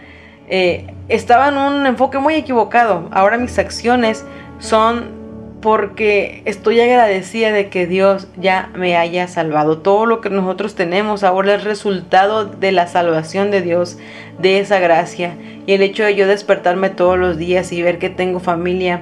eh, 0.48 0.88
estaba 1.10 1.50
en 1.50 1.58
un 1.58 1.86
enfoque 1.86 2.18
muy 2.20 2.36
equivocado. 2.36 3.10
Ahora 3.12 3.38
mis 3.38 3.58
acciones 3.60 4.26
son 4.60 5.26
porque 5.62 6.44
estoy 6.46 6.80
agradecida 6.80 7.52
de 7.52 7.70
que 7.70 7.88
Dios 7.88 8.28
ya 8.38 8.70
me 8.76 8.98
haya 8.98 9.28
salvado. 9.28 9.80
Todo 9.80 10.06
lo 10.06 10.22
que 10.22 10.30
nosotros 10.30 10.76
tenemos 10.76 11.24
ahora 11.24 11.56
es 11.56 11.64
resultado 11.64 12.46
de 12.46 12.72
la 12.72 12.86
salvación 12.86 13.50
de 13.50 13.62
Dios, 13.62 13.98
de 14.38 14.60
esa 14.60 14.78
gracia. 14.78 15.36
Y 15.66 15.74
el 15.74 15.82
hecho 15.82 16.04
de 16.04 16.14
yo 16.14 16.28
despertarme 16.28 16.92
todos 16.92 17.18
los 17.18 17.38
días 17.38 17.72
y 17.72 17.82
ver 17.82 17.98
que 17.98 18.12
tengo 18.12 18.40
familia, 18.40 19.02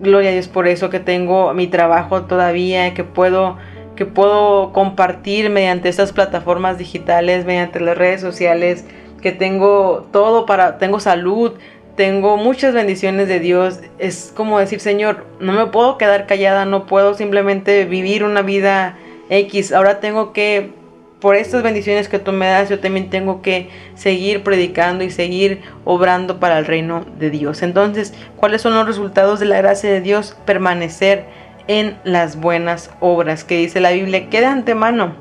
gloria 0.00 0.30
a 0.30 0.32
Dios 0.32 0.48
por 0.48 0.66
eso, 0.66 0.90
que 0.90 1.00
tengo 1.00 1.52
mi 1.54 1.66
trabajo 1.66 2.22
todavía, 2.22 2.94
que 2.94 3.04
puedo 3.04 3.56
que 3.96 4.04
puedo 4.04 4.72
compartir 4.72 5.50
mediante 5.50 5.88
estas 5.88 6.12
plataformas 6.12 6.78
digitales, 6.78 7.46
mediante 7.46 7.80
las 7.80 7.96
redes 7.96 8.20
sociales, 8.20 8.84
que 9.22 9.32
tengo 9.32 10.06
todo 10.12 10.46
para, 10.46 10.78
tengo 10.78 11.00
salud, 11.00 11.54
tengo 11.96 12.36
muchas 12.36 12.74
bendiciones 12.74 13.26
de 13.26 13.40
Dios. 13.40 13.80
Es 13.98 14.32
como 14.36 14.58
decir, 14.58 14.80
Señor, 14.80 15.24
no 15.40 15.52
me 15.52 15.66
puedo 15.66 15.98
quedar 15.98 16.26
callada, 16.26 16.66
no 16.66 16.86
puedo 16.86 17.14
simplemente 17.14 17.86
vivir 17.86 18.22
una 18.22 18.42
vida 18.42 18.98
X. 19.30 19.72
Ahora 19.72 19.98
tengo 19.98 20.32
que, 20.32 20.72
por 21.20 21.34
estas 21.34 21.62
bendiciones 21.62 22.08
que 22.08 22.18
tú 22.18 22.32
me 22.32 22.46
das, 22.46 22.68
yo 22.68 22.78
también 22.78 23.08
tengo 23.08 23.40
que 23.40 23.70
seguir 23.94 24.42
predicando 24.42 25.02
y 25.02 25.10
seguir 25.10 25.62
obrando 25.84 26.38
para 26.38 26.58
el 26.58 26.66
reino 26.66 27.06
de 27.18 27.30
Dios. 27.30 27.62
Entonces, 27.62 28.12
¿cuáles 28.36 28.62
son 28.62 28.74
los 28.74 28.86
resultados 28.86 29.40
de 29.40 29.46
la 29.46 29.56
gracia 29.56 29.90
de 29.90 30.00
Dios? 30.00 30.36
Permanecer 30.44 31.24
en 31.68 31.96
las 32.04 32.36
buenas 32.38 32.90
obras 33.00 33.44
que 33.44 33.56
dice 33.56 33.80
la 33.80 33.90
Biblia 33.90 34.28
que 34.28 34.40
de 34.40 34.46
antemano 34.46 35.14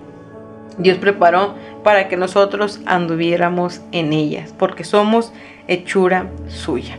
Dios 0.77 0.97
preparó 0.97 1.55
para 1.83 2.07
que 2.07 2.17
nosotros 2.17 2.81
anduviéramos 2.85 3.81
en 3.91 4.11
ellas, 4.11 4.53
porque 4.57 4.83
somos 4.83 5.31
hechura 5.67 6.27
suya. 6.47 6.97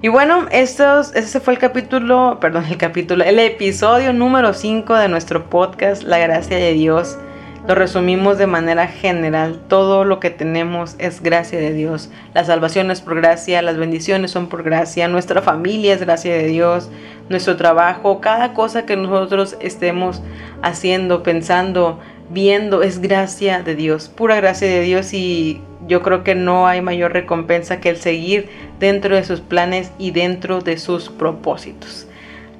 Y 0.00 0.08
bueno, 0.08 0.46
estos, 0.50 1.14
ese 1.14 1.38
fue 1.38 1.54
el 1.54 1.60
capítulo, 1.60 2.38
perdón, 2.40 2.64
el 2.68 2.76
capítulo, 2.76 3.22
el 3.22 3.38
episodio 3.38 4.12
número 4.12 4.52
5 4.52 4.96
de 4.96 5.08
nuestro 5.08 5.48
podcast, 5.48 6.02
La 6.02 6.18
Gracia 6.18 6.56
de 6.56 6.72
Dios. 6.72 7.16
Lo 7.66 7.76
resumimos 7.76 8.38
de 8.38 8.48
manera 8.48 8.88
general. 8.88 9.60
Todo 9.68 10.04
lo 10.04 10.18
que 10.18 10.30
tenemos 10.30 10.96
es 10.98 11.22
gracia 11.22 11.60
de 11.60 11.72
Dios. 11.72 12.10
La 12.34 12.44
salvación 12.44 12.90
es 12.90 13.00
por 13.00 13.14
gracia, 13.14 13.62
las 13.62 13.76
bendiciones 13.76 14.32
son 14.32 14.48
por 14.48 14.64
gracia, 14.64 15.06
nuestra 15.06 15.42
familia 15.42 15.94
es 15.94 16.00
gracia 16.00 16.34
de 16.34 16.46
Dios, 16.46 16.90
nuestro 17.28 17.56
trabajo, 17.56 18.20
cada 18.20 18.52
cosa 18.52 18.84
que 18.84 18.96
nosotros 18.96 19.56
estemos 19.60 20.22
haciendo, 20.60 21.22
pensando, 21.22 22.00
viendo, 22.30 22.82
es 22.82 23.00
gracia 23.00 23.62
de 23.62 23.76
Dios, 23.76 24.08
pura 24.08 24.36
gracia 24.36 24.66
de 24.66 24.80
Dios 24.80 25.12
y 25.14 25.60
yo 25.86 26.02
creo 26.02 26.24
que 26.24 26.34
no 26.34 26.66
hay 26.66 26.80
mayor 26.80 27.12
recompensa 27.12 27.80
que 27.80 27.90
el 27.90 27.96
seguir 27.96 28.48
dentro 28.80 29.14
de 29.14 29.24
sus 29.24 29.40
planes 29.40 29.92
y 29.98 30.10
dentro 30.10 30.60
de 30.60 30.78
sus 30.78 31.10
propósitos. 31.10 32.08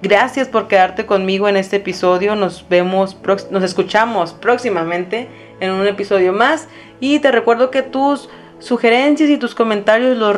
Gracias 0.02 0.48
por 0.48 0.66
quedarte 0.66 1.06
conmigo 1.06 1.48
en 1.48 1.56
este 1.56 1.76
episodio. 1.76 2.34
Nos 2.34 2.68
vemos, 2.68 3.16
nos 3.52 3.62
escuchamos 3.62 4.32
próximamente 4.32 5.28
en 5.60 5.70
un 5.70 5.86
episodio 5.86 6.32
más. 6.32 6.66
Y 6.98 7.20
te 7.20 7.30
recuerdo 7.30 7.70
que 7.70 7.82
tus 7.82 8.28
sugerencias 8.58 9.30
y 9.30 9.36
tus 9.36 9.54
comentarios 9.54 10.16
los, 10.16 10.36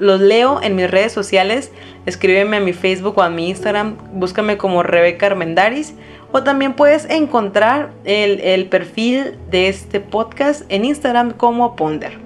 los 0.00 0.20
leo 0.20 0.60
en 0.60 0.74
mis 0.74 0.90
redes 0.90 1.12
sociales. 1.12 1.70
Escríbeme 2.04 2.56
a 2.56 2.60
mi 2.60 2.72
Facebook 2.72 3.18
o 3.18 3.22
a 3.22 3.30
mi 3.30 3.48
Instagram. 3.48 3.96
Búscame 4.12 4.58
como 4.58 4.82
Rebeca 4.82 5.26
Armendaris. 5.26 5.94
O 6.32 6.42
también 6.42 6.74
puedes 6.74 7.08
encontrar 7.08 7.92
el, 8.02 8.40
el 8.40 8.66
perfil 8.66 9.38
de 9.52 9.68
este 9.68 10.00
podcast 10.00 10.64
en 10.68 10.84
Instagram 10.84 11.30
como 11.30 11.76
Ponder. 11.76 12.18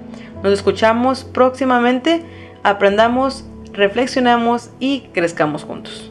Nos 0.43 0.55
escuchamos 0.55 1.25
próximamente. 1.25 2.23
Aprendamos, 2.63 3.45
reflexionamos 3.75 4.71
y 4.81 5.01
crezcamos 5.13 5.65
juntos. 5.65 6.10